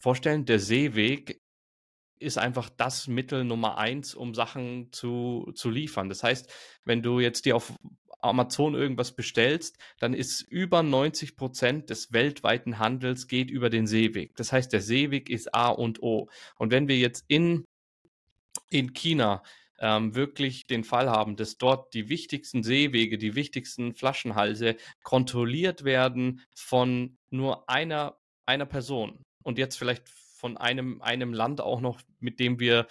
[0.00, 1.40] vorstellen, der Seeweg
[2.20, 6.08] ist einfach das Mittel Nummer eins, um Sachen zu, zu liefern.
[6.08, 6.52] Das heißt,
[6.84, 7.72] wenn du jetzt dir auf
[8.22, 14.36] Amazon irgendwas bestellst, dann ist über 90 Prozent des weltweiten Handels geht über den Seeweg.
[14.36, 16.28] Das heißt, der Seeweg ist A und O.
[16.56, 17.64] Und wenn wir jetzt in,
[18.68, 19.42] in China
[19.78, 26.42] ähm, wirklich den Fall haben, dass dort die wichtigsten Seewege, die wichtigsten Flaschenhalse kontrolliert werden
[26.54, 30.08] von nur einer, einer Person und jetzt vielleicht
[30.40, 32.86] von einem, einem Land auch noch, mit dem wir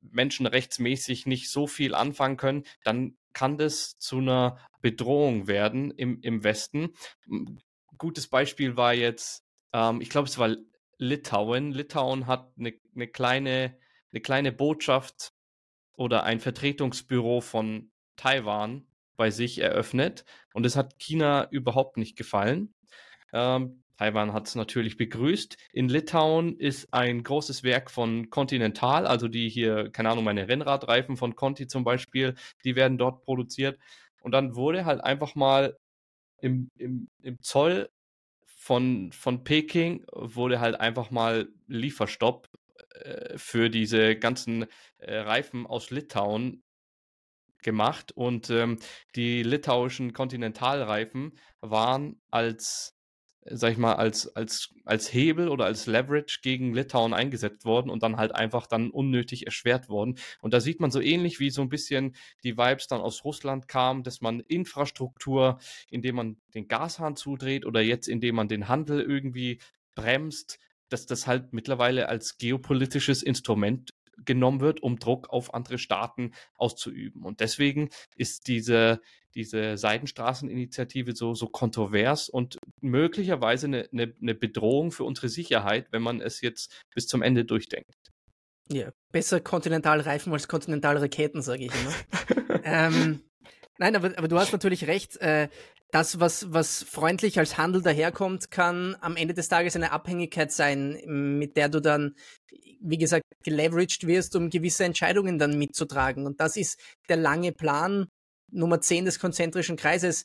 [0.00, 6.44] menschenrechtsmäßig nicht so viel anfangen können, dann kann das zu einer Bedrohung werden im, im
[6.44, 6.94] Westen.
[7.98, 10.54] Gutes Beispiel war jetzt, ähm, ich glaube, es war
[10.98, 11.72] Litauen.
[11.72, 13.76] Litauen hat eine, eine, kleine,
[14.12, 15.32] eine kleine Botschaft
[15.94, 18.86] oder ein Vertretungsbüro von Taiwan
[19.16, 22.74] bei sich eröffnet und es hat China überhaupt nicht gefallen.
[23.32, 25.56] Ähm, Taiwan hat es natürlich begrüßt.
[25.72, 31.16] In Litauen ist ein großes Werk von Continental, also die hier, keine Ahnung, meine Rennradreifen
[31.16, 32.34] von Conti zum Beispiel,
[32.64, 33.78] die werden dort produziert.
[34.20, 35.76] Und dann wurde halt einfach mal
[36.40, 37.90] im, im, im Zoll
[38.44, 42.48] von, von Peking wurde halt einfach mal Lieferstopp
[42.94, 44.66] äh, für diese ganzen
[44.98, 46.64] äh, Reifen aus Litauen
[47.62, 48.80] gemacht und ähm,
[49.14, 52.96] die litauischen Kontinentalreifen waren als
[53.44, 58.02] sag ich mal, als, als, als Hebel oder als Leverage gegen Litauen eingesetzt worden und
[58.02, 60.16] dann halt einfach dann unnötig erschwert worden.
[60.40, 62.14] Und da sieht man so ähnlich, wie so ein bisschen
[62.44, 65.58] die Vibes dann aus Russland kamen, dass man Infrastruktur,
[65.90, 69.58] indem man den Gashahn zudreht oder jetzt indem man den Handel irgendwie
[69.94, 73.92] bremst, dass das halt mittlerweile als geopolitisches Instrument
[74.24, 77.22] genommen wird, um Druck auf andere Staaten auszuüben.
[77.24, 79.00] Und deswegen ist diese,
[79.34, 86.02] diese Seidenstraßeninitiative so, so kontrovers und möglicherweise eine, eine, eine Bedrohung für unsere Sicherheit, wenn
[86.02, 87.94] man es jetzt bis zum Ende durchdenkt.
[88.70, 92.60] Ja, besser Kontinentalreifen als Kontinentalraketen, sage ich immer.
[92.64, 93.20] ähm,
[93.78, 95.16] nein, aber, aber du hast natürlich recht.
[95.18, 95.48] Äh,
[95.90, 100.98] das, was, was freundlich als Handel daherkommt, kann am Ende des Tages eine Abhängigkeit sein,
[101.38, 102.14] mit der du dann,
[102.80, 106.26] wie gesagt, geleveraged wirst, um gewisse Entscheidungen dann mitzutragen.
[106.26, 106.80] Und das ist
[107.10, 108.06] der lange Plan
[108.52, 110.24] Nummer 10 des konzentrischen Kreises.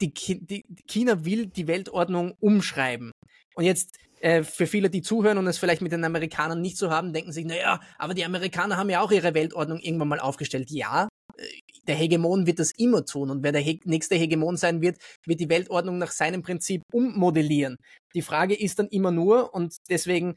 [0.00, 3.12] Die, die, China will die Weltordnung umschreiben.
[3.54, 6.90] Und jetzt äh, für viele, die zuhören und es vielleicht mit den Amerikanern nicht so
[6.90, 10.70] haben, denken sich, naja, aber die Amerikaner haben ja auch ihre Weltordnung irgendwann mal aufgestellt.
[10.70, 11.42] Ja, äh,
[11.86, 15.40] der Hegemon wird das immer tun und wer der He nächste Hegemon sein wird, wird
[15.40, 17.76] die Weltordnung nach seinem Prinzip ummodellieren.
[18.14, 20.34] Die Frage ist dann immer nur, und deswegen,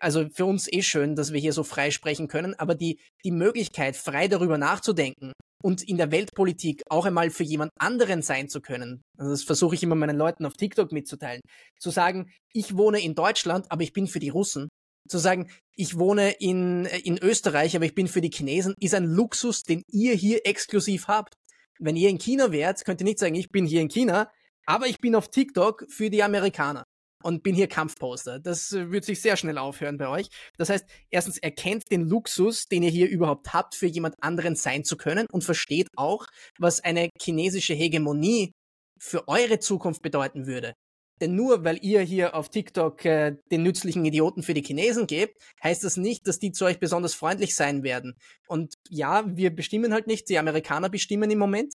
[0.00, 3.32] also für uns eh schön, dass wir hier so frei sprechen können, aber die, die
[3.32, 5.32] Möglichkeit, frei darüber nachzudenken
[5.62, 9.74] und in der Weltpolitik auch einmal für jemand anderen sein zu können, also das versuche
[9.74, 11.40] ich immer meinen Leuten auf TikTok mitzuteilen,
[11.78, 14.68] zu sagen, ich wohne in Deutschland, aber ich bin für die Russen,
[15.08, 19.04] zu sagen, ich wohne in, in Österreich, aber ich bin für die Chinesen, ist ein
[19.04, 21.34] Luxus, den ihr hier exklusiv habt.
[21.78, 24.30] Wenn ihr in China wärt, könnt ihr nicht sagen, ich bin hier in China,
[24.66, 26.84] aber ich bin auf TikTok für die Amerikaner.
[27.28, 28.38] Und bin hier Kampfposter.
[28.38, 30.28] Das äh, wird sich sehr schnell aufhören bei euch.
[30.56, 34.82] Das heißt, erstens erkennt den Luxus, den ihr hier überhaupt habt, für jemand anderen sein
[34.82, 36.24] zu können und versteht auch,
[36.58, 38.52] was eine chinesische Hegemonie
[38.98, 40.72] für eure Zukunft bedeuten würde.
[41.20, 45.36] Denn nur weil ihr hier auf TikTok äh, den nützlichen Idioten für die Chinesen gebt,
[45.62, 48.14] heißt das nicht, dass die zu euch besonders freundlich sein werden.
[48.46, 51.74] Und ja, wir bestimmen halt nicht, die Amerikaner bestimmen im Moment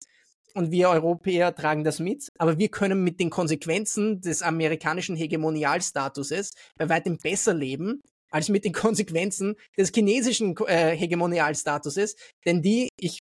[0.55, 6.53] und wir Europäer tragen das mit, aber wir können mit den Konsequenzen des amerikanischen Hegemonialstatuses
[6.76, 13.20] bei weitem besser leben als mit den Konsequenzen des chinesischen äh, Hegemonialstatuses, denn die, ich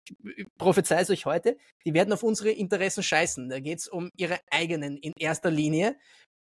[0.59, 3.49] prophezei es euch heute, die werden auf unsere Interessen scheißen.
[3.49, 5.97] Da geht's um ihre eigenen in erster Linie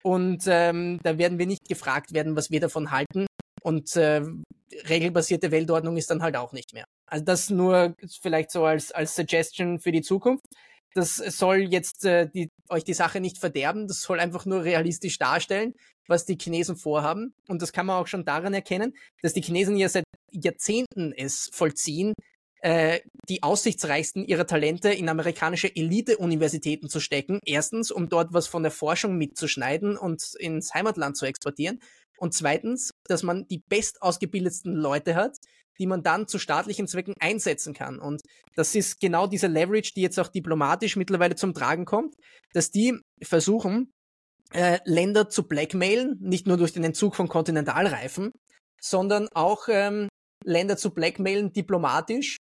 [0.04, 3.28] und ähm, da werden wir nicht gefragt werden, was wir davon halten
[3.62, 4.22] und äh,
[4.90, 6.86] regelbasierte Weltordnung ist dann halt auch nicht mehr.
[7.08, 10.46] Also das nur vielleicht so als, als Suggestion für die Zukunft.
[10.96, 15.18] Das soll jetzt äh, die, euch die Sache nicht verderben, das soll einfach nur realistisch
[15.18, 15.74] darstellen,
[16.08, 17.34] was die Chinesen vorhaben.
[17.48, 21.50] Und das kann man auch schon daran erkennen, dass die Chinesen ja seit Jahrzehnten es
[21.52, 22.14] vollziehen,
[22.62, 27.40] äh, die aussichtsreichsten ihrer Talente in amerikanische Elite-Universitäten zu stecken.
[27.46, 31.80] Erstens, um dort was von der Forschung mitzuschneiden und ins Heimatland zu exportieren.
[32.18, 35.38] Und zweitens, dass man die bestausgebildetsten Leute hat,
[35.80, 38.00] die man dann zu staatlichen Zwecken einsetzen kann.
[38.00, 38.22] Und
[38.56, 42.16] das ist genau diese Leverage, die jetzt auch diplomatisch mittlerweile zum Tragen kommt,
[42.54, 43.92] dass die versuchen,
[44.54, 48.32] äh, Länder zu blackmailen, nicht nur durch den Entzug von Kontinentalreifen,
[48.80, 50.08] sondern auch ähm,
[50.44, 52.38] Länder zu blackmailen diplomatisch.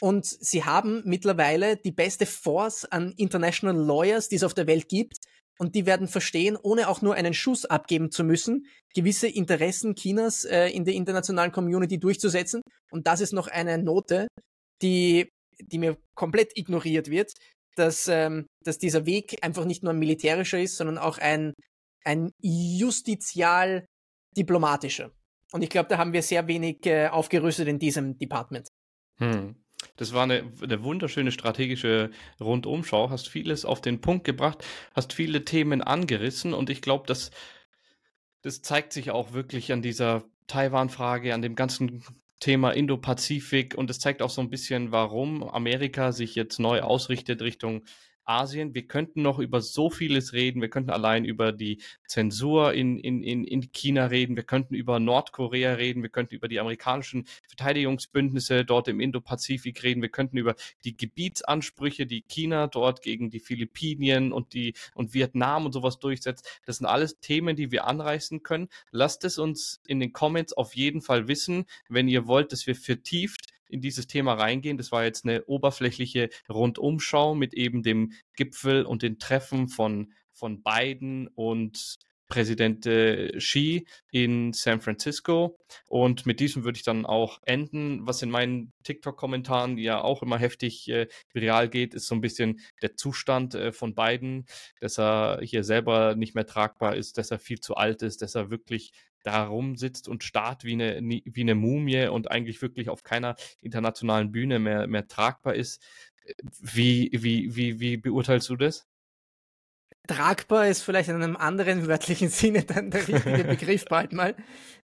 [0.00, 4.88] Und sie haben mittlerweile die beste Force an International Lawyers, die es auf der Welt
[4.88, 5.16] gibt,
[5.58, 10.44] und die werden verstehen, ohne auch nur einen Schuss abgeben zu müssen, gewisse Interessen Chinas
[10.44, 12.62] äh, in der internationalen Community durchzusetzen.
[12.90, 14.28] Und das ist noch eine Note,
[14.82, 15.28] die,
[15.60, 17.32] die mir komplett ignoriert wird,
[17.76, 21.54] dass, ähm, dass dieser Weg einfach nicht nur ein militärischer ist, sondern auch ein,
[22.04, 23.86] ein justizial
[24.36, 25.10] diplomatischer.
[25.52, 28.68] Und ich glaube, da haben wir sehr wenig äh, aufgerüstet in diesem Department.
[29.18, 29.56] Hm.
[29.96, 32.10] Das war eine, eine wunderschöne strategische
[32.40, 33.10] Rundumschau.
[33.10, 34.64] Hast vieles auf den Punkt gebracht,
[34.94, 37.30] hast viele Themen angerissen und ich glaube, dass
[38.42, 42.04] das zeigt sich auch wirklich an dieser Taiwan-Frage, an dem ganzen
[42.40, 47.42] Thema Indo-Pazifik und es zeigt auch so ein bisschen, warum Amerika sich jetzt neu ausrichtet
[47.42, 47.82] Richtung
[48.28, 48.74] Asien.
[48.74, 50.60] Wir könnten noch über so vieles reden.
[50.60, 54.36] Wir könnten allein über die Zensur in, in, in, in China reden.
[54.36, 56.02] Wir könnten über Nordkorea reden.
[56.02, 60.02] Wir könnten über die amerikanischen Verteidigungsbündnisse dort im Indo-Pazifik reden.
[60.02, 60.54] Wir könnten über
[60.84, 66.60] die Gebietsansprüche, die China dort gegen die Philippinen und die und Vietnam und sowas durchsetzt.
[66.66, 68.68] Das sind alles Themen, die wir anreißen können.
[68.90, 72.74] Lasst es uns in den Comments auf jeden Fall wissen, wenn ihr wollt, dass wir
[72.74, 74.78] vertieft in dieses Thema reingehen.
[74.78, 80.62] Das war jetzt eine oberflächliche Rundumschau mit eben dem Gipfel und den Treffen von, von
[80.62, 81.98] Biden und
[82.28, 85.58] Präsident äh, Xi in San Francisco.
[85.86, 88.06] Und mit diesem würde ich dann auch enden.
[88.06, 92.60] Was in meinen TikTok-Kommentaren ja auch immer heftig äh, viral geht, ist so ein bisschen
[92.82, 94.46] der Zustand äh, von Biden,
[94.80, 98.34] dass er hier selber nicht mehr tragbar ist, dass er viel zu alt ist, dass
[98.34, 103.02] er wirklich da rumsitzt und starrt wie eine, wie eine Mumie und eigentlich wirklich auf
[103.02, 105.82] keiner internationalen Bühne mehr, mehr tragbar ist.
[106.60, 108.86] Wie, wie, wie, wie beurteilst du das?
[110.08, 114.34] Tragbar ist vielleicht in einem anderen wörtlichen Sinne dann der richtige Begriff bald mal.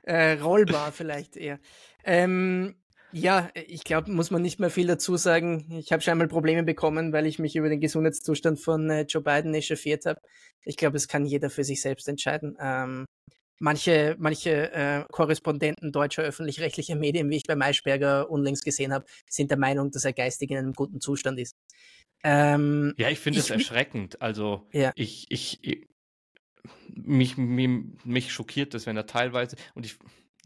[0.04, 1.60] Äh, rollbar vielleicht eher.
[2.04, 2.76] Ähm,
[3.14, 5.66] ja, ich glaube, muss man nicht mehr viel dazu sagen.
[5.78, 9.22] Ich habe schon einmal Probleme bekommen, weil ich mich über den Gesundheitszustand von äh, Joe
[9.22, 10.22] Biden echauffiert habe.
[10.64, 12.58] Ich glaube, es kann jeder für sich selbst entscheiden.
[12.60, 13.06] Ähm,
[13.60, 19.52] manche, manche äh, Korrespondenten deutscher öffentlich-rechtlicher Medien, wie ich bei Maischberger unlängst gesehen habe, sind
[19.52, 21.56] der Meinung, dass er geistig in einem guten Zustand ist.
[22.24, 24.22] Ähm, ja, ich finde es erschreckend.
[24.22, 24.92] Also ja.
[24.96, 25.88] ich, ich, ich
[26.94, 27.70] mich, mich,
[28.04, 29.98] mich schockiert das, wenn er teilweise und ich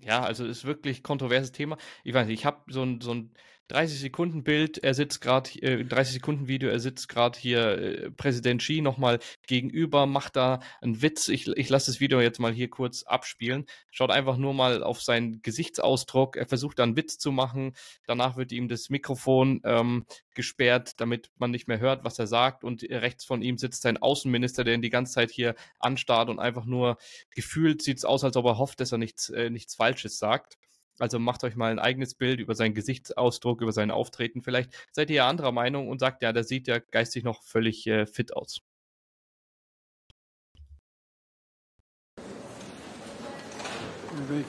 [0.02, 1.78] ja, also ist wirklich kontroverses Thema.
[2.04, 3.32] Ich weiß nicht, ich habe so ein, so ein
[3.68, 8.12] 30 Sekunden Bild, er sitzt gerade, äh, 30 Sekunden Video, er sitzt gerade hier äh,
[8.12, 11.30] Präsident Xi nochmal gegenüber, macht da einen Witz.
[11.30, 13.66] Ich, ich lasse das Video jetzt mal hier kurz abspielen.
[13.92, 16.36] Schaut einfach nur mal auf seinen Gesichtsausdruck.
[16.36, 17.76] Er versucht da einen Witz zu machen.
[18.06, 20.06] Danach wird ihm das Mikrofon ähm,
[20.36, 22.64] gesperrt, damit man nicht mehr hört, was er sagt.
[22.64, 26.40] Und rechts von ihm sitzt sein Außenminister, der ihn die ganze Zeit hier anstarrt und
[26.40, 26.98] einfach nur
[27.34, 30.58] gefühlt sieht es aus, als ob er hofft, dass er nichts, äh, nichts Falsches sagt.
[31.00, 34.42] Also macht euch mal ein eigenes Bild über seinen Gesichtsausdruck, über sein Auftreten.
[34.42, 37.86] Vielleicht seid ihr ja anderer Meinung und sagt, ja, der sieht ja geistig noch völlig
[37.88, 38.62] äh, fit aus.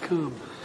[0.09, 0.56] Come.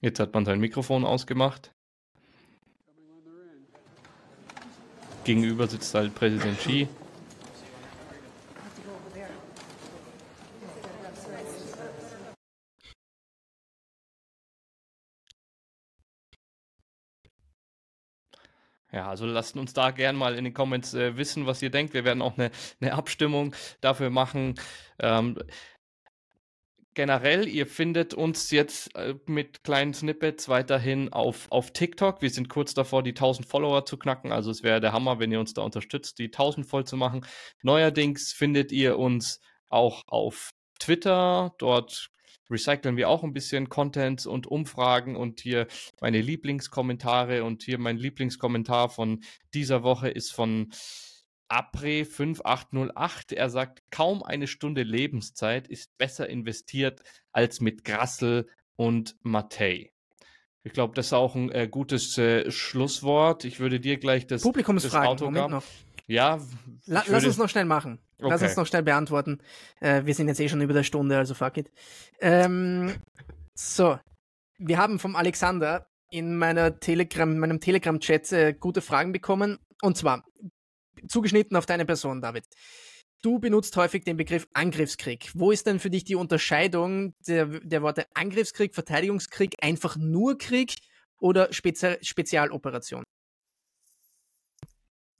[0.00, 1.74] Jetzt hat man sein Mikrofon ausgemacht.
[5.24, 6.88] Gegenüber sitzt halt Präsident Xi.
[18.90, 21.92] Ja, also lasst uns da gern mal in den Comments äh, wissen, was ihr denkt.
[21.92, 24.54] Wir werden auch eine, eine Abstimmung dafür machen.
[24.98, 25.38] Ähm,
[26.98, 32.22] generell, ihr findet uns jetzt äh, mit kleinen Snippets weiterhin auf, auf TikTok.
[32.22, 34.32] Wir sind kurz davor, die 1000 Follower zu knacken.
[34.32, 37.24] Also es wäre der Hammer, wenn ihr uns da unterstützt, die 1000 voll zu machen.
[37.62, 41.54] Neuerdings findet ihr uns auch auf Twitter.
[41.58, 42.10] Dort
[42.50, 45.68] recyceln wir auch ein bisschen Contents und Umfragen und hier
[46.00, 49.22] meine Lieblingskommentare und hier mein Lieblingskommentar von
[49.54, 50.72] dieser Woche ist von
[51.48, 53.32] Apre 5808.
[53.32, 59.92] Er sagt, kaum eine Stunde Lebenszeit ist besser investiert als mit Grassel und Matei.
[60.62, 63.44] Ich glaube, das ist auch ein äh, gutes äh, Schlusswort.
[63.44, 65.64] Ich würde dir gleich das, Publikumsfragen, das Moment noch.
[66.06, 66.40] Ja.
[66.86, 67.98] La lass uns noch schnell machen.
[68.18, 68.28] Okay.
[68.30, 69.38] Lass uns noch schnell beantworten.
[69.80, 71.70] Äh, wir sind jetzt eh schon über der Stunde, also fuck it.
[72.20, 72.94] Ähm,
[73.54, 73.98] so.
[74.58, 79.58] Wir haben vom Alexander in meiner Telegram, meinem Telegram-Chat äh, gute Fragen bekommen.
[79.82, 80.24] Und zwar,
[81.06, 82.44] zugeschnitten auf deine Person, David.
[83.22, 85.30] Du benutzt häufig den Begriff Angriffskrieg.
[85.34, 90.74] Wo ist denn für dich die Unterscheidung der, der Worte Angriffskrieg, Verteidigungskrieg, einfach nur Krieg
[91.18, 93.02] oder Spezi Spezialoperation?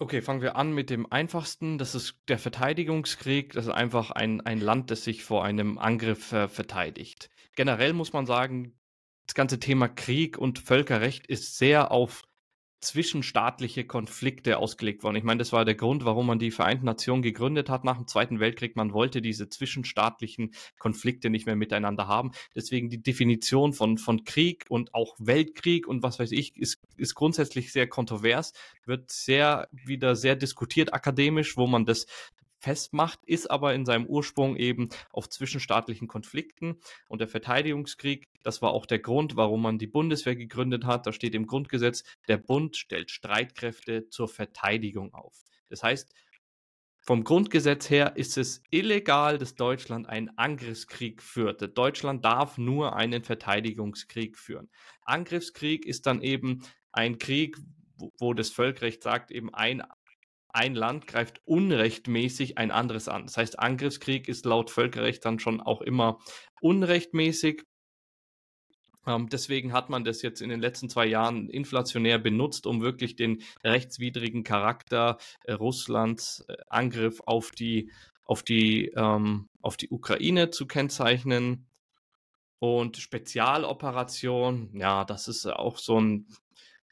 [0.01, 1.77] Okay, fangen wir an mit dem einfachsten.
[1.77, 3.53] Das ist der Verteidigungskrieg.
[3.55, 7.31] Das ist einfach ein, ein Land, das sich vor einem Angriff äh, verteidigt.
[7.57, 8.79] Generell muss man sagen,
[9.27, 12.23] das ganze Thema Krieg und Völkerrecht ist sehr auf
[12.81, 15.17] zwischenstaatliche Konflikte ausgelegt worden.
[15.17, 18.07] Ich meine, das war der Grund, warum man die Vereinten Nationen gegründet hat nach dem
[18.07, 18.77] Zweiten Weltkrieg.
[18.77, 22.31] Man wollte diese zwischenstaatlichen Konflikte nicht mehr miteinander haben.
[22.55, 27.15] Deswegen die Definition von, von Krieg und auch Weltkrieg und was weiß ich, ist, ist
[27.15, 28.53] grundsätzlich sehr kontrovers,
[28.85, 32.07] wird sehr wieder sehr diskutiert akademisch, wo man das
[32.59, 36.81] festmacht, ist aber in seinem Ursprung eben auf zwischenstaatlichen Konflikten.
[37.09, 41.07] Und der Verteidigungskrieg, das war auch der Grund, warum man die Bundeswehr gegründet hat.
[41.07, 45.45] Da steht im Grundgesetz, der Bund stellt Streitkräfte zur Verteidigung auf.
[45.69, 46.13] Das heißt,
[47.01, 51.79] vom Grundgesetz her ist es illegal, dass Deutschland einen Angriffskrieg führt.
[51.79, 54.69] Deutschland darf nur einen Verteidigungskrieg führen.
[55.03, 57.57] Angriffskrieg ist dann eben ein Krieg,
[58.19, 59.83] wo das Völkerrecht sagt, eben ein
[60.59, 63.27] ein Land greift unrechtmäßig ein anderes an.
[63.27, 66.19] Das heißt, Angriffskrieg ist laut Völkerrecht dann schon auch immer
[66.61, 67.63] unrechtmäßig.
[69.07, 73.15] Ähm, deswegen hat man das jetzt in den letzten zwei Jahren inflationär benutzt, um wirklich
[73.15, 77.93] den rechtswidrigen Charakter äh, Russlands äh, Angriff auf die,
[78.25, 81.69] auf, die, ähm, auf die Ukraine zu kennzeichnen.
[82.59, 86.27] Und Spezialoperation, ja, das ist auch so ein,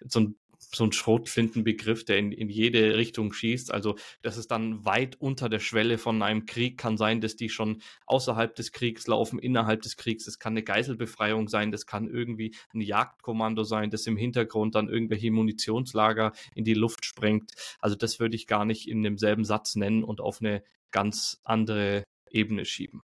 [0.06, 0.36] so ein
[0.74, 3.72] so ein Schrotflintenbegriff, der in, in jede Richtung schießt.
[3.72, 6.78] Also das ist dann weit unter der Schwelle von einem Krieg.
[6.78, 10.26] Kann sein, dass die schon außerhalb des Kriegs laufen, innerhalb des Kriegs.
[10.26, 14.88] Es kann eine Geiselbefreiung sein, das kann irgendwie ein Jagdkommando sein, das im Hintergrund dann
[14.88, 17.52] irgendwelche Munitionslager in die Luft sprengt.
[17.80, 22.04] Also das würde ich gar nicht in demselben Satz nennen und auf eine ganz andere
[22.30, 23.02] Ebene schieben.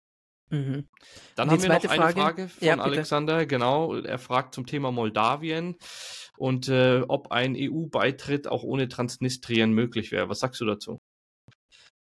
[0.51, 0.89] Mhm.
[1.35, 3.95] Dann haben wir noch eine Frage, Frage von ja, Alexander, genau.
[3.97, 5.77] Er fragt zum Thema Moldawien
[6.37, 10.29] und äh, ob ein EU-Beitritt auch ohne Transnistrien möglich wäre.
[10.29, 11.01] Was sagst du dazu?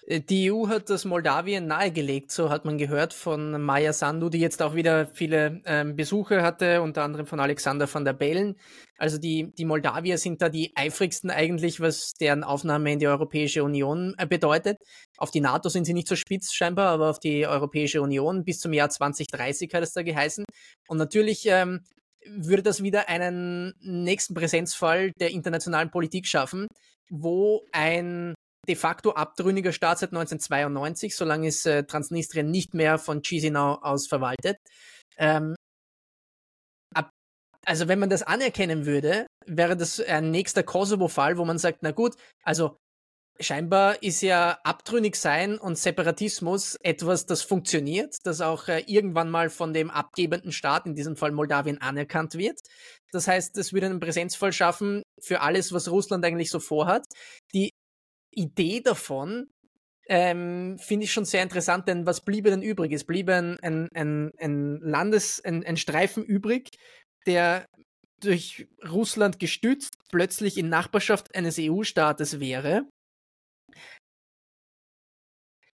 [0.07, 4.41] Äh, die EU hat das Moldawien nahegelegt, so hat man gehört von Maya Sandu, die
[4.41, 8.57] jetzt auch wieder viele ähm, Besuche hatte, unter anderem von Alexander van der Bellen.
[8.99, 13.65] Also die, die Moldawier sind da die eifrigsten eigentlich, was deren Aufnahme in die Europäische
[13.65, 14.79] Union äh, bedeutet.
[15.23, 18.59] Auf die NATO sind sie nicht so spitz scheinbar, aber auf die Europäische Union bis
[18.59, 20.45] zum Jahr 2030 hat es da geheißen.
[20.89, 21.85] Und natürlich ähm,
[22.27, 26.67] würde das wieder einen nächsten Präsenzfall der internationalen Politik schaffen,
[27.09, 28.35] wo ein
[28.67, 34.09] de facto abtrünniger Staat seit 1992, solange ist äh, Transnistrien nicht mehr von Chisinau aus
[34.09, 34.57] verwaltet.
[35.19, 35.55] Ähm,
[36.97, 37.11] ab,
[37.65, 41.93] also wenn man das anerkennen würde, wäre das ein nächster Kosovo-Fall, wo man sagt, na
[41.93, 42.77] gut, also
[43.43, 49.51] scheinbar ist ja abtrünnig sein und Separatismus etwas, das funktioniert, das auch äh, irgendwann mal
[49.51, 52.59] von dem abgebenden Staat, in diesem Fall Moldawien, anerkannt wird.
[53.13, 57.05] Das heißt, es würde einen Präsenzfall schaffen für alles, was Russland eigentlich so vorhat.
[57.53, 57.71] Die
[58.35, 59.49] Idee davon
[60.09, 62.93] ähm, finde ich schon sehr interessant, denn was bliebe denn übrig?
[62.93, 66.71] Es bliebe ein, ein, ein, Landes-, ein, ein Streifen übrig,
[67.27, 67.67] der
[68.21, 72.85] durch Russland gestützt plötzlich in Nachbarschaft eines EU-Staates wäre.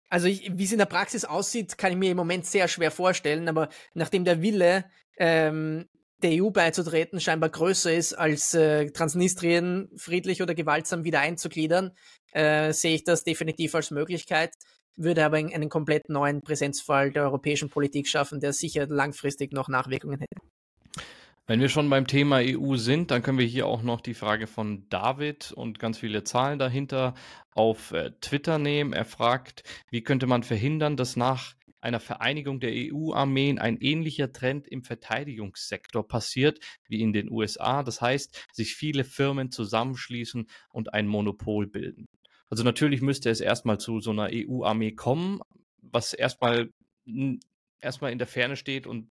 [0.09, 3.49] Also wie es in der Praxis aussieht, kann ich mir im Moment sehr schwer vorstellen,
[3.49, 4.85] aber nachdem der Wille
[5.19, 5.89] ähm,
[6.23, 11.93] der EU beizutreten scheinbar größer ist, als äh, Transnistrien friedlich oder gewaltsam wieder einzugliedern,
[12.33, 14.55] äh, sehe ich das definitiv als Möglichkeit,
[14.97, 20.21] würde aber einen komplett neuen Präsenzfall der europäischen Politik schaffen, der sicher langfristig noch Nachwirkungen
[20.21, 20.37] hätte.
[21.49, 24.49] Wenn wir schon beim Thema EU sind, dann können wir hier auch noch die Frage
[24.49, 27.15] von David und ganz viele Zahlen dahinter
[27.53, 28.93] auf äh, Twitter nehmen.
[28.93, 34.67] Er fragt, wie könnte man verhindern, dass nach einer Vereinigung der EU-Armeen ein ähnlicher Trend
[34.67, 37.85] im Verteidigungssektor passiert wie in den USA.
[37.85, 42.07] Das heißt, sich viele Firmen zusammenschließen und ein Monopol bilden.
[42.51, 45.41] Also natürlich müsste es erstmal zu so einer EU-Armee kommen,
[45.81, 46.71] was erstmal
[47.81, 49.11] erstmal in der Ferne steht und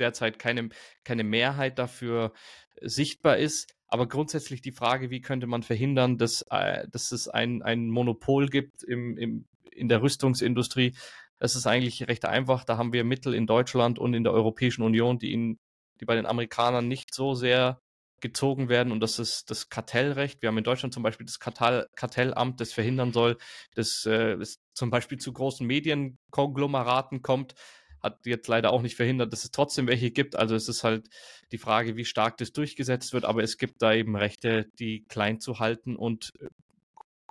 [0.00, 0.70] derzeit keine,
[1.04, 2.32] keine Mehrheit dafür
[2.80, 3.74] sichtbar ist.
[3.86, 8.48] Aber grundsätzlich die Frage, wie könnte man verhindern, dass, äh, dass es ein, ein Monopol
[8.48, 10.94] gibt im, im, in der Rüstungsindustrie,
[11.38, 12.64] das ist eigentlich recht einfach.
[12.64, 15.58] Da haben wir Mittel in Deutschland und in der Europäischen Union, die, in,
[16.00, 17.80] die bei den Amerikanern nicht so sehr
[18.20, 18.92] gezogen werden.
[18.92, 20.42] Und das ist das Kartellrecht.
[20.42, 23.38] Wir haben in Deutschland zum Beispiel das Kartell, Kartellamt, das verhindern soll,
[23.74, 27.54] dass äh, es zum Beispiel zu großen Medienkonglomeraten kommt.
[28.02, 30.36] Hat jetzt leider auch nicht verhindert, dass es trotzdem welche gibt.
[30.36, 31.08] Also es ist halt
[31.52, 33.24] die Frage, wie stark das durchgesetzt wird.
[33.24, 36.48] Aber es gibt da eben Rechte, die klein zu halten und äh,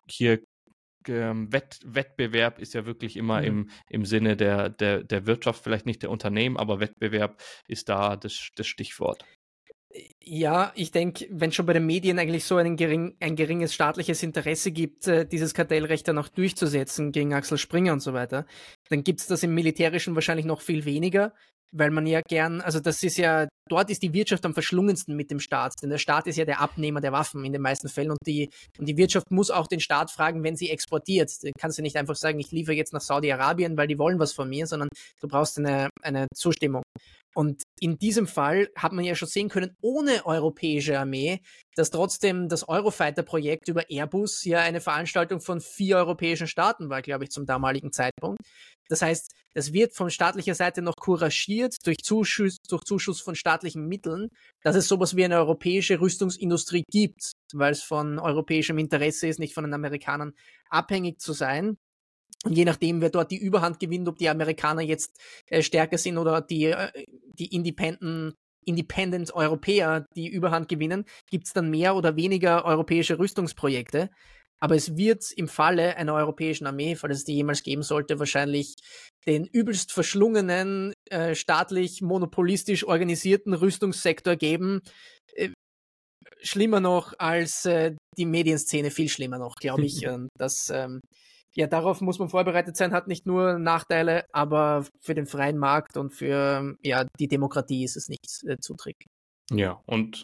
[0.10, 0.40] hier
[1.08, 3.48] ähm, Wett Wettbewerb ist ja wirklich immer mhm.
[3.48, 8.16] im, im Sinne der, der, der Wirtschaft, vielleicht nicht der Unternehmen, aber Wettbewerb ist da
[8.16, 9.26] das, das Stichwort.
[10.24, 14.22] Ja, ich denke, wenn schon bei den Medien eigentlich so ein, gering, ein geringes staatliches
[14.24, 18.46] Interesse gibt, äh, dieses Kartellrecht dann auch durchzusetzen gegen Axel Springer und so weiter,
[18.90, 21.34] dann gibt es das im Militärischen wahrscheinlich noch viel weniger
[21.72, 25.32] weil man ja gern, also das ist ja, dort ist die Wirtschaft am verschlungensten mit
[25.32, 28.12] dem Staat, denn der Staat ist ja der Abnehmer der Waffen in den meisten Fällen
[28.12, 31.32] und die, und die Wirtschaft muss auch den Staat fragen, wenn sie exportiert.
[31.44, 34.34] Du kannst ja nicht einfach sagen, ich liefere jetzt nach Saudi-Arabien, weil die wollen was
[34.34, 34.90] von mir, sondern
[35.22, 36.84] du brauchst eine, eine Zustimmung.
[37.36, 41.42] Und in diesem Fall hat man ja schon sehen können, ohne europäische Armee,
[41.76, 47.26] dass trotzdem das Eurofighter-Projekt über Airbus ja eine Veranstaltung von vier europäischen Staaten war, glaube
[47.26, 48.42] ich, zum damaligen Zeitpunkt.
[48.90, 53.88] Das heißt, das wird von staatlicher Seite noch couragiert durch Zuschuss, durch Zuschuss von staatlichen
[53.88, 54.30] Mitteln,
[54.64, 59.54] dass es sowas wie eine europäische Rüstungsindustrie gibt, weil es von europäischem Interesse ist, nicht
[59.54, 60.34] von den Amerikanern
[60.70, 61.78] abhängig zu sein.
[62.46, 66.18] Und je nachdem, wer dort die Überhand gewinnt, ob die Amerikaner jetzt äh, stärker sind
[66.18, 66.90] oder die, äh,
[67.34, 74.10] die Independent, Independent Europäer die Überhand gewinnen, gibt es dann mehr oder weniger europäische Rüstungsprojekte.
[74.60, 78.76] Aber es wird im Falle einer europäischen Armee, falls es die jemals geben sollte, wahrscheinlich
[79.26, 84.82] den übelst verschlungenen, äh, staatlich monopolistisch organisierten Rüstungssektor geben.
[85.34, 85.50] Äh,
[86.42, 90.08] schlimmer noch als äh, die Medienszene, viel schlimmer noch, glaube ich.
[90.08, 91.02] Und das ähm,
[91.56, 95.98] ja, darauf muss man vorbereitet sein, hat nicht nur Nachteile, aber für den freien Markt
[95.98, 99.08] und für ja, die Demokratie ist es nicht äh, zuträglich.
[99.52, 100.24] Ja, und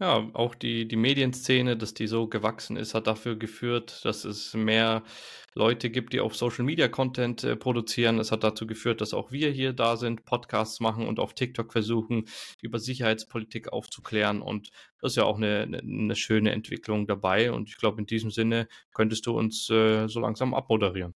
[0.00, 4.54] ja, auch die, die Medienszene, dass die so gewachsen ist, hat dafür geführt, dass es
[4.54, 5.02] mehr
[5.54, 8.20] Leute gibt, die auf Social Media Content äh, produzieren.
[8.20, 11.72] Es hat dazu geführt, dass auch wir hier da sind, Podcasts machen und auf TikTok
[11.72, 12.26] versuchen,
[12.62, 14.40] über Sicherheitspolitik aufzuklären.
[14.40, 14.70] Und
[15.00, 17.50] das ist ja auch eine, eine, eine schöne Entwicklung dabei.
[17.50, 21.14] Und ich glaube, in diesem Sinne könntest du uns äh, so langsam abmoderieren.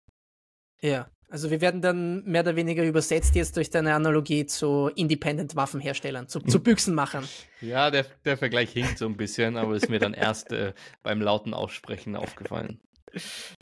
[0.81, 5.57] Ja, also wir werden dann mehr oder weniger übersetzt jetzt durch deine Analogie zu Independent
[5.57, 7.29] Waffenherstellern, zu, zu Büchsenmachern.
[7.61, 10.72] Ja, der, der Vergleich hinkt so ein bisschen, aber ist mir dann erst äh,
[11.03, 12.81] beim lauten Aussprechen aufgefallen.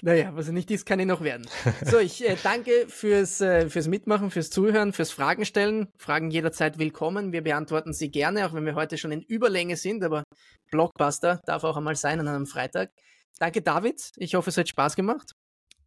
[0.03, 1.47] Naja, was er nicht ist, kann ich noch werden.
[1.85, 5.89] So, ich äh, danke fürs, äh, fürs Mitmachen, fürs Zuhören, fürs Fragen stellen.
[5.99, 7.33] Fragen jederzeit willkommen.
[7.33, 10.25] Wir beantworten sie gerne, auch wenn wir heute schon in Überlänge sind, aber
[10.71, 12.91] Blockbuster darf auch einmal sein an einem Freitag.
[13.39, 14.11] Danke, David.
[14.17, 15.33] Ich hoffe, es hat Spaß gemacht.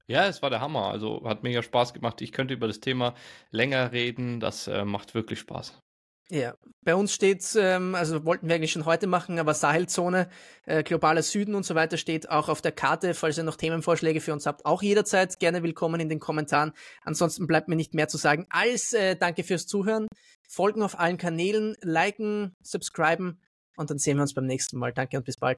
[0.09, 0.87] Ja, es war der Hammer.
[0.87, 2.19] Also hat mega Spaß gemacht.
[2.21, 3.13] Ich könnte über das Thema
[3.51, 4.39] länger reden.
[4.39, 5.79] Das äh, macht wirklich Spaß.
[6.31, 10.29] Ja, bei uns steht, ähm, also wollten wir eigentlich schon heute machen, aber Sahelzone,
[10.65, 13.13] äh, globaler Süden und so weiter steht auch auf der Karte.
[13.13, 16.73] Falls ihr noch Themenvorschläge für uns habt, auch jederzeit gerne willkommen in den Kommentaren.
[17.03, 20.07] Ansonsten bleibt mir nicht mehr zu sagen als äh, danke fürs Zuhören.
[20.47, 23.39] Folgen auf allen Kanälen, liken, subscriben
[23.75, 24.91] und dann sehen wir uns beim nächsten Mal.
[24.93, 25.57] Danke und bis bald.